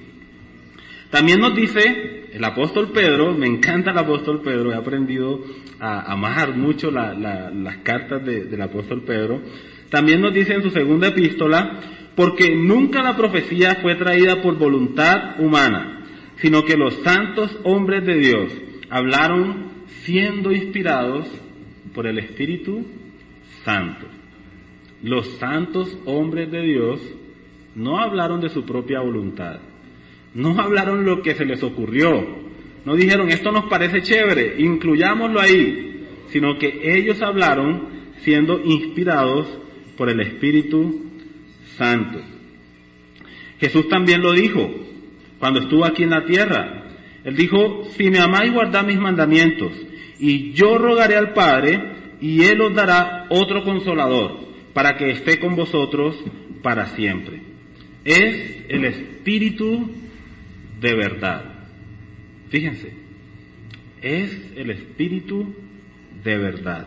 También 1.10 1.38
nos 1.38 1.54
dice 1.54 2.13
el 2.34 2.44
apóstol 2.44 2.90
Pedro, 2.90 3.32
me 3.32 3.46
encanta 3.46 3.92
el 3.92 3.98
apóstol 3.98 4.40
Pedro, 4.42 4.72
he 4.72 4.74
aprendido 4.74 5.40
a 5.78 6.12
amar 6.12 6.56
mucho 6.56 6.90
las 6.90 7.76
cartas 7.84 8.24
del 8.24 8.60
apóstol 8.60 9.02
Pedro. 9.02 9.40
También 9.88 10.20
nos 10.20 10.34
dice 10.34 10.54
en 10.54 10.64
su 10.64 10.70
segunda 10.70 11.06
epístola, 11.08 11.78
porque 12.16 12.56
nunca 12.56 13.04
la 13.04 13.16
profecía 13.16 13.76
fue 13.76 13.94
traída 13.94 14.42
por 14.42 14.58
voluntad 14.58 15.38
humana, 15.38 16.02
sino 16.38 16.64
que 16.64 16.76
los 16.76 16.94
santos 17.04 17.56
hombres 17.62 18.04
de 18.04 18.18
Dios 18.18 18.52
hablaron 18.90 19.84
siendo 20.02 20.50
inspirados 20.50 21.28
por 21.94 22.08
el 22.08 22.18
Espíritu 22.18 22.84
Santo. 23.64 24.06
Los 25.04 25.28
santos 25.36 25.96
hombres 26.04 26.50
de 26.50 26.62
Dios 26.62 27.00
no 27.76 28.00
hablaron 28.00 28.40
de 28.40 28.48
su 28.48 28.64
propia 28.64 29.00
voluntad, 29.00 29.60
no 30.34 30.60
hablaron 30.60 31.04
lo 31.04 31.22
que 31.22 31.34
se 31.34 31.44
les 31.44 31.62
ocurrió, 31.62 32.44
no 32.84 32.96
dijeron 32.96 33.30
esto 33.30 33.50
nos 33.50 33.64
parece 33.66 34.02
chévere, 34.02 34.56
incluyámoslo 34.58 35.40
ahí, 35.40 36.06
sino 36.28 36.58
que 36.58 36.80
ellos 36.82 37.22
hablaron 37.22 37.88
siendo 38.18 38.60
inspirados 38.62 39.46
por 39.96 40.10
el 40.10 40.20
Espíritu 40.20 41.02
Santo. 41.76 42.20
Jesús 43.58 43.88
también 43.88 44.20
lo 44.20 44.32
dijo 44.32 44.70
cuando 45.38 45.60
estuvo 45.60 45.84
aquí 45.84 46.02
en 46.02 46.10
la 46.10 46.24
tierra. 46.24 46.88
Él 47.24 47.36
dijo, 47.36 47.84
si 47.96 48.10
me 48.10 48.18
amáis, 48.18 48.52
guardad 48.52 48.84
mis 48.84 48.98
mandamientos, 48.98 49.72
y 50.18 50.52
yo 50.52 50.76
rogaré 50.76 51.16
al 51.16 51.32
Padre, 51.32 51.92
y 52.20 52.42
Él 52.42 52.60
os 52.60 52.74
dará 52.74 53.26
otro 53.30 53.62
consolador, 53.64 54.40
para 54.74 54.96
que 54.96 55.10
esté 55.10 55.38
con 55.38 55.56
vosotros 55.56 56.16
para 56.62 56.88
siempre. 56.88 57.40
Es 58.04 58.64
el 58.68 58.84
Espíritu 58.84 59.90
de 60.80 60.94
verdad. 60.94 61.44
Fíjense, 62.48 62.92
es 64.02 64.52
el 64.56 64.70
Espíritu 64.70 65.54
de 66.22 66.38
verdad, 66.38 66.86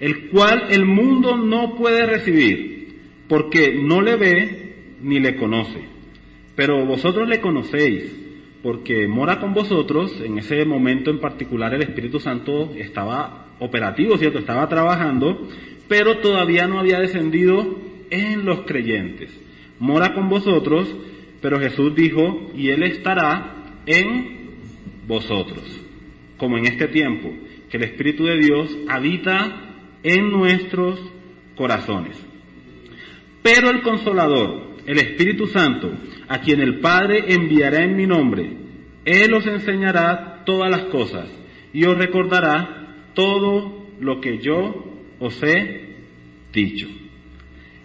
el 0.00 0.28
cual 0.28 0.66
el 0.70 0.84
mundo 0.84 1.36
no 1.36 1.74
puede 1.76 2.06
recibir, 2.06 2.98
porque 3.28 3.74
no 3.74 4.00
le 4.00 4.16
ve 4.16 4.74
ni 5.02 5.20
le 5.20 5.36
conoce. 5.36 5.80
Pero 6.54 6.84
vosotros 6.84 7.28
le 7.28 7.40
conocéis, 7.40 8.12
porque 8.62 9.06
mora 9.06 9.38
con 9.38 9.54
vosotros, 9.54 10.20
en 10.20 10.38
ese 10.38 10.64
momento 10.64 11.10
en 11.10 11.20
particular 11.20 11.72
el 11.74 11.82
Espíritu 11.82 12.18
Santo 12.18 12.72
estaba 12.76 13.46
operativo, 13.60 14.16
¿cierto? 14.16 14.38
Estaba 14.38 14.68
trabajando, 14.68 15.48
pero 15.86 16.18
todavía 16.18 16.66
no 16.66 16.78
había 16.78 16.98
descendido 16.98 17.78
en 18.10 18.44
los 18.44 18.62
creyentes. 18.62 19.30
Mora 19.78 20.14
con 20.14 20.28
vosotros, 20.28 20.94
pero 21.40 21.60
Jesús 21.60 21.94
dijo, 21.94 22.50
y 22.54 22.70
Él 22.70 22.82
estará 22.82 23.82
en 23.86 24.38
vosotros, 25.06 25.64
como 26.36 26.58
en 26.58 26.66
este 26.66 26.88
tiempo, 26.88 27.32
que 27.70 27.76
el 27.76 27.84
Espíritu 27.84 28.24
de 28.24 28.38
Dios 28.38 28.76
habita 28.88 29.68
en 30.02 30.30
nuestros 30.30 31.00
corazones. 31.56 32.16
Pero 33.42 33.70
el 33.70 33.82
consolador, 33.82 34.76
el 34.86 34.98
Espíritu 34.98 35.46
Santo, 35.46 35.92
a 36.28 36.40
quien 36.40 36.60
el 36.60 36.80
Padre 36.80 37.24
enviará 37.28 37.84
en 37.84 37.96
mi 37.96 38.06
nombre, 38.06 38.50
Él 39.04 39.32
os 39.34 39.46
enseñará 39.46 40.42
todas 40.44 40.70
las 40.70 40.84
cosas 40.86 41.28
y 41.72 41.84
os 41.84 41.96
recordará 41.96 43.10
todo 43.14 43.86
lo 44.00 44.20
que 44.20 44.38
yo 44.38 44.84
os 45.18 45.42
he 45.42 45.96
dicho. 46.52 46.88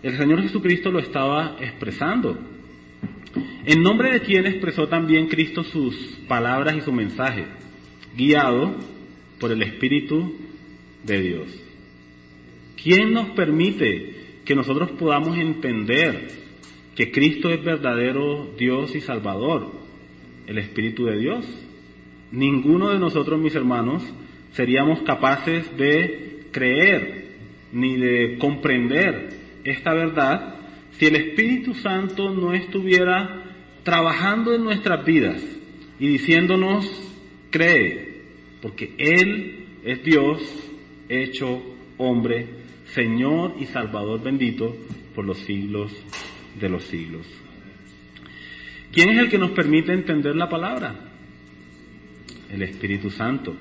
El 0.02 0.18
Señor 0.18 0.42
Jesucristo 0.42 0.92
lo 0.92 1.00
estaba 1.00 1.58
expresando. 1.60 2.38
En 3.66 3.82
nombre 3.82 4.12
de 4.12 4.20
quien 4.22 4.46
expresó 4.46 4.88
también 4.88 5.28
Cristo 5.28 5.64
sus 5.64 5.96
palabras 6.28 6.76
y 6.76 6.82
su 6.82 6.92
mensaje, 6.92 7.46
guiado 8.16 8.76
por 9.40 9.52
el 9.52 9.62
Espíritu 9.64 10.36
de 11.04 11.22
Dios. 11.22 11.48
¿Quién 12.82 13.14
nos 13.14 13.30
permite 13.30 14.14
que 14.46 14.56
nosotros 14.56 14.92
podamos 14.92 15.38
entender 15.38 16.28
que 16.96 17.12
Cristo 17.12 17.50
es 17.50 17.64
verdadero 17.64 18.54
Dios 18.58 18.96
y 18.96 19.02
Salvador, 19.02 19.72
el 20.46 20.58
Espíritu 20.58 21.06
de 21.06 21.18
Dios. 21.18 21.46
Ninguno 22.32 22.90
de 22.90 23.00
nosotros, 23.00 23.40
mis 23.40 23.56
hermanos, 23.56 24.04
seríamos 24.52 25.02
capaces 25.02 25.76
de 25.78 26.48
creer 26.52 27.26
ni 27.72 27.98
de 27.98 28.38
comprender 28.38 29.30
esta 29.64 29.94
verdad 29.94 30.56
si 30.92 31.06
el 31.06 31.16
Espíritu 31.16 31.74
Santo 31.74 32.30
no 32.30 32.54
estuviera 32.54 33.43
trabajando 33.84 34.54
en 34.54 34.64
nuestras 34.64 35.06
vidas 35.06 35.42
y 36.00 36.08
diciéndonos, 36.08 36.90
cree, 37.52 38.24
porque 38.62 38.94
Él 38.98 39.66
es 39.84 40.04
Dios 40.04 40.42
hecho 41.10 41.62
hombre, 41.98 42.48
Señor 42.94 43.56
y 43.60 43.66
Salvador 43.66 44.22
bendito 44.22 44.76
por 45.14 45.26
los 45.26 45.38
siglos 45.40 45.92
de 46.60 46.70
los 46.70 46.84
siglos. 46.86 47.28
¿Quién 48.92 49.10
es 49.10 49.20
el 49.20 49.30
que 49.30 49.38
nos 49.38 49.52
permite 49.52 49.92
entender 49.92 50.36
la 50.36 50.50
palabra? 50.50 50.96
El 52.52 52.62
Espíritu 52.62 53.10
Santo. 53.10 53.56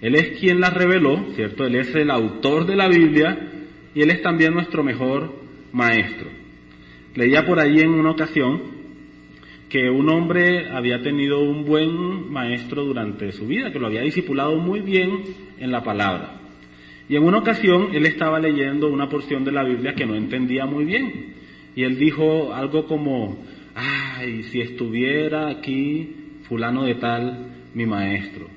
Él 0.00 0.14
es 0.14 0.40
quien 0.40 0.60
la 0.60 0.70
reveló, 0.70 1.26
¿cierto? 1.34 1.64
Él 1.64 1.76
es 1.76 1.94
el 1.94 2.10
autor 2.10 2.66
de 2.66 2.76
la 2.76 2.88
Biblia 2.88 3.50
y 3.94 4.02
Él 4.02 4.10
es 4.10 4.22
también 4.22 4.54
nuestro 4.54 4.82
mejor 4.82 5.32
maestro. 5.72 6.28
Leía 7.14 7.44
por 7.46 7.60
ahí 7.60 7.80
en 7.80 7.90
una 7.90 8.10
ocasión 8.10 8.71
que 9.72 9.88
un 9.88 10.06
hombre 10.10 10.68
había 10.68 11.00
tenido 11.00 11.40
un 11.40 11.64
buen 11.64 12.30
maestro 12.30 12.84
durante 12.84 13.32
su 13.32 13.46
vida, 13.46 13.72
que 13.72 13.78
lo 13.78 13.86
había 13.86 14.02
discipulado 14.02 14.56
muy 14.56 14.80
bien 14.80 15.22
en 15.58 15.72
la 15.72 15.82
palabra. 15.82 16.42
Y 17.08 17.16
en 17.16 17.22
una 17.22 17.38
ocasión 17.38 17.88
él 17.94 18.04
estaba 18.04 18.38
leyendo 18.38 18.88
una 18.88 19.08
porción 19.08 19.44
de 19.44 19.52
la 19.52 19.64
Biblia 19.64 19.94
que 19.94 20.04
no 20.04 20.14
entendía 20.14 20.66
muy 20.66 20.84
bien. 20.84 21.36
Y 21.74 21.84
él 21.84 21.98
dijo 21.98 22.52
algo 22.52 22.84
como, 22.86 23.38
ay, 23.74 24.42
si 24.42 24.60
estuviera 24.60 25.48
aquí 25.48 26.16
fulano 26.42 26.84
de 26.84 26.96
tal, 26.96 27.54
mi 27.72 27.86
maestro, 27.86 28.48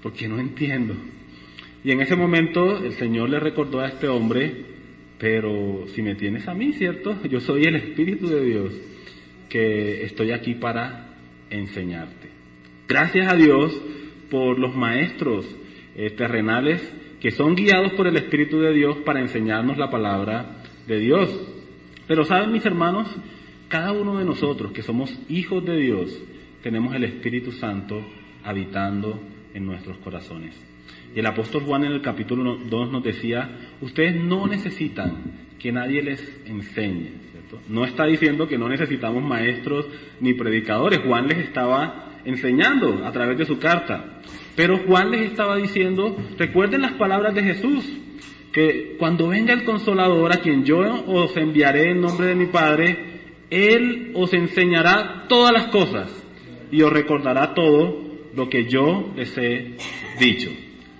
porque 0.00 0.28
no 0.28 0.38
entiendo. 0.38 0.94
Y 1.82 1.90
en 1.90 2.02
ese 2.02 2.14
momento 2.14 2.84
el 2.84 2.92
Señor 2.92 3.30
le 3.30 3.40
recordó 3.40 3.80
a 3.80 3.88
este 3.88 4.06
hombre, 4.06 4.64
pero 5.18 5.86
si 5.88 6.02
me 6.02 6.14
tienes 6.14 6.46
a 6.46 6.54
mí, 6.54 6.72
¿cierto? 6.74 7.18
Yo 7.28 7.40
soy 7.40 7.64
el 7.64 7.74
Espíritu 7.74 8.28
de 8.28 8.44
Dios, 8.44 8.80
que 9.52 10.04
estoy 10.04 10.32
aquí 10.32 10.54
para 10.54 11.14
enseñarte. 11.50 12.30
Gracias 12.88 13.30
a 13.30 13.36
Dios 13.36 13.78
por 14.30 14.58
los 14.58 14.74
maestros 14.74 15.44
eh, 15.94 16.08
terrenales 16.08 16.80
que 17.20 17.30
son 17.30 17.54
guiados 17.54 17.92
por 17.92 18.06
el 18.06 18.16
Espíritu 18.16 18.60
de 18.60 18.72
Dios 18.72 18.96
para 19.04 19.20
enseñarnos 19.20 19.76
la 19.76 19.90
palabra 19.90 20.62
de 20.86 20.98
Dios. 20.98 21.28
Pero 22.08 22.24
saben 22.24 22.50
mis 22.50 22.64
hermanos, 22.64 23.14
cada 23.68 23.92
uno 23.92 24.18
de 24.18 24.24
nosotros 24.24 24.72
que 24.72 24.80
somos 24.80 25.14
hijos 25.28 25.62
de 25.66 25.76
Dios, 25.76 26.18
tenemos 26.62 26.94
el 26.94 27.04
Espíritu 27.04 27.52
Santo 27.52 28.02
habitando 28.42 29.20
en 29.52 29.66
nuestros 29.66 29.98
corazones. 29.98 30.71
Y 31.14 31.18
el 31.20 31.26
apóstol 31.26 31.62
Juan 31.62 31.84
en 31.84 31.92
el 31.92 32.00
capítulo 32.00 32.56
2 32.56 32.90
nos 32.90 33.02
decía, 33.02 33.74
ustedes 33.80 34.22
no 34.22 34.46
necesitan 34.46 35.48
que 35.58 35.72
nadie 35.72 36.02
les 36.02 36.40
enseñe. 36.46 37.22
No 37.68 37.84
está 37.84 38.06
diciendo 38.06 38.48
que 38.48 38.56
no 38.56 38.68
necesitamos 38.68 39.22
maestros 39.22 39.86
ni 40.20 40.32
predicadores. 40.34 41.00
Juan 41.00 41.28
les 41.28 41.38
estaba 41.38 42.12
enseñando 42.24 43.04
a 43.04 43.12
través 43.12 43.36
de 43.38 43.44
su 43.44 43.58
carta. 43.58 44.20
Pero 44.56 44.78
Juan 44.86 45.10
les 45.10 45.30
estaba 45.30 45.56
diciendo, 45.56 46.16
recuerden 46.38 46.82
las 46.82 46.92
palabras 46.92 47.34
de 47.34 47.42
Jesús, 47.42 47.84
que 48.52 48.96
cuando 48.98 49.28
venga 49.28 49.52
el 49.52 49.64
consolador 49.64 50.32
a 50.32 50.40
quien 50.40 50.64
yo 50.64 50.78
os 51.06 51.36
enviaré 51.36 51.90
en 51.90 52.00
nombre 52.00 52.28
de 52.28 52.34
mi 52.34 52.46
Padre, 52.46 53.12
él 53.50 54.12
os 54.14 54.32
enseñará 54.34 55.24
todas 55.28 55.52
las 55.52 55.66
cosas 55.68 56.10
y 56.70 56.82
os 56.82 56.92
recordará 56.92 57.54
todo 57.54 58.02
lo 58.34 58.48
que 58.48 58.64
yo 58.64 59.12
les 59.16 59.36
he 59.38 59.76
dicho. 60.18 60.50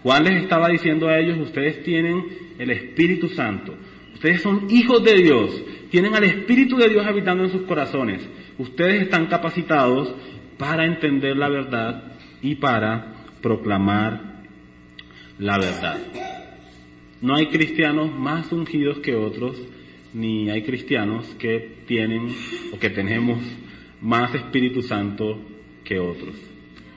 Juan 0.02 0.24
les 0.24 0.42
estaba 0.42 0.68
diciendo 0.68 1.08
a 1.08 1.18
ellos, 1.18 1.38
ustedes 1.38 1.82
tienen 1.82 2.26
el 2.58 2.70
Espíritu 2.70 3.28
Santo, 3.28 3.74
ustedes 4.14 4.42
son 4.42 4.66
hijos 4.70 5.02
de 5.04 5.14
Dios, 5.14 5.62
tienen 5.90 6.14
al 6.14 6.24
Espíritu 6.24 6.76
de 6.76 6.88
Dios 6.88 7.06
habitando 7.06 7.44
en 7.44 7.50
sus 7.50 7.62
corazones, 7.62 8.26
ustedes 8.58 9.02
están 9.02 9.26
capacitados 9.26 10.14
para 10.58 10.86
entender 10.86 11.36
la 11.36 11.48
verdad 11.48 12.14
y 12.40 12.56
para 12.56 13.14
proclamar 13.40 14.42
la 15.38 15.58
verdad. 15.58 15.98
No 17.20 17.36
hay 17.36 17.46
cristianos 17.46 18.12
más 18.12 18.50
ungidos 18.52 18.98
que 18.98 19.14
otros, 19.14 19.56
ni 20.12 20.50
hay 20.50 20.62
cristianos 20.62 21.26
que 21.38 21.76
tienen 21.86 22.28
o 22.74 22.78
que 22.78 22.90
tenemos 22.90 23.38
más 24.00 24.34
Espíritu 24.34 24.82
Santo 24.82 25.40
que 25.84 25.98
otros. 25.98 26.34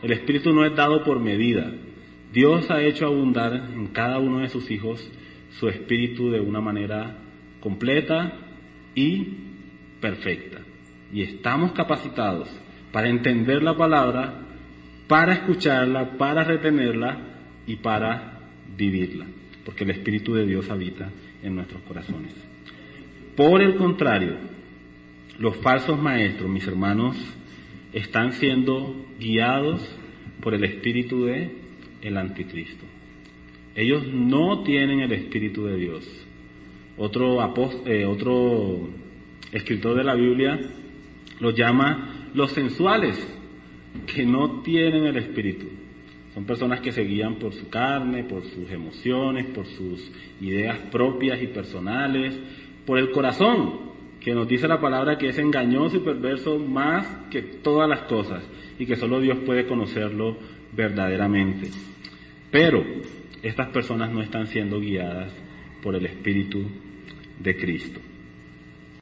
El 0.01 0.11
Espíritu 0.11 0.51
no 0.51 0.65
es 0.65 0.75
dado 0.75 1.03
por 1.03 1.19
medida. 1.19 1.71
Dios 2.35 2.69
ha 2.69 2.83
hecho 2.83 3.05
abundar 3.05 3.53
en 3.53 3.87
cada 3.87 4.19
uno 4.19 4.39
de 4.39 4.49
sus 4.49 4.69
hijos 4.69 5.09
su 5.51 5.69
Espíritu 5.69 6.29
de 6.29 6.41
una 6.41 6.59
manera 6.59 7.15
completa 7.61 8.33
y 8.93 9.25
perfecta. 10.01 10.59
Y 11.13 11.21
estamos 11.21 11.71
capacitados 11.71 12.49
para 12.91 13.07
entender 13.07 13.63
la 13.63 13.77
palabra, 13.77 14.41
para 15.07 15.31
escucharla, 15.31 16.17
para 16.17 16.43
retenerla 16.43 17.19
y 17.65 17.77
para 17.77 18.41
vivirla, 18.75 19.27
porque 19.63 19.85
el 19.85 19.91
Espíritu 19.91 20.33
de 20.33 20.45
Dios 20.45 20.69
habita 20.69 21.09
en 21.41 21.55
nuestros 21.55 21.83
corazones. 21.83 22.35
Por 23.37 23.61
el 23.61 23.75
contrario, 23.75 24.35
los 25.39 25.55
falsos 25.57 25.97
maestros, 25.97 26.49
mis 26.49 26.67
hermanos, 26.67 27.15
están 27.93 28.33
siendo 28.33 29.05
guiados 29.21 29.81
por 30.41 30.53
el 30.53 30.65
espíritu 30.65 31.23
de 31.23 31.64
el 32.07 32.17
anticristo. 32.17 32.85
Ellos 33.75 34.07
no 34.07 34.63
tienen 34.63 35.01
el 35.01 35.11
espíritu 35.11 35.65
de 35.65 35.75
Dios. 35.75 36.25
Otro, 36.97 37.39
eh, 37.85 38.05
otro 38.05 38.87
escritor 39.51 39.97
de 39.97 40.03
la 40.03 40.15
Biblia 40.15 40.59
los 41.39 41.55
llama 41.55 42.29
los 42.33 42.51
sensuales, 42.51 43.17
que 44.05 44.25
no 44.25 44.61
tienen 44.61 45.05
el 45.05 45.17
espíritu. 45.17 45.67
Son 46.33 46.45
personas 46.45 46.81
que 46.81 46.91
se 46.91 47.03
guían 47.03 47.35
por 47.35 47.53
su 47.53 47.69
carne, 47.69 48.23
por 48.23 48.43
sus 48.43 48.69
emociones, 48.69 49.47
por 49.47 49.65
sus 49.65 50.11
ideas 50.41 50.77
propias 50.91 51.41
y 51.41 51.47
personales, 51.47 52.37
por 52.85 52.99
el 52.99 53.11
corazón, 53.11 53.85
que 54.19 54.33
nos 54.33 54.47
dice 54.47 54.67
la 54.67 54.81
palabra 54.81 55.17
que 55.17 55.29
es 55.29 55.37
engañoso 55.37 55.97
y 55.97 56.01
perverso 56.01 56.59
más 56.59 57.07
que 57.29 57.41
todas 57.41 57.87
las 57.87 58.01
cosas 58.03 58.43
y 58.77 58.85
que 58.85 58.95
solo 58.95 59.21
Dios 59.21 59.39
puede 59.45 59.65
conocerlo 59.65 60.37
verdaderamente. 60.73 61.69
Pero 62.55 62.85
estas 63.43 63.67
personas 63.67 64.09
no 64.13 64.21
están 64.21 64.47
siendo 64.47 64.79
guiadas 64.79 65.29
por 65.83 65.93
el 65.93 66.05
Espíritu 66.05 66.63
de 67.37 67.57
Cristo. 67.57 67.99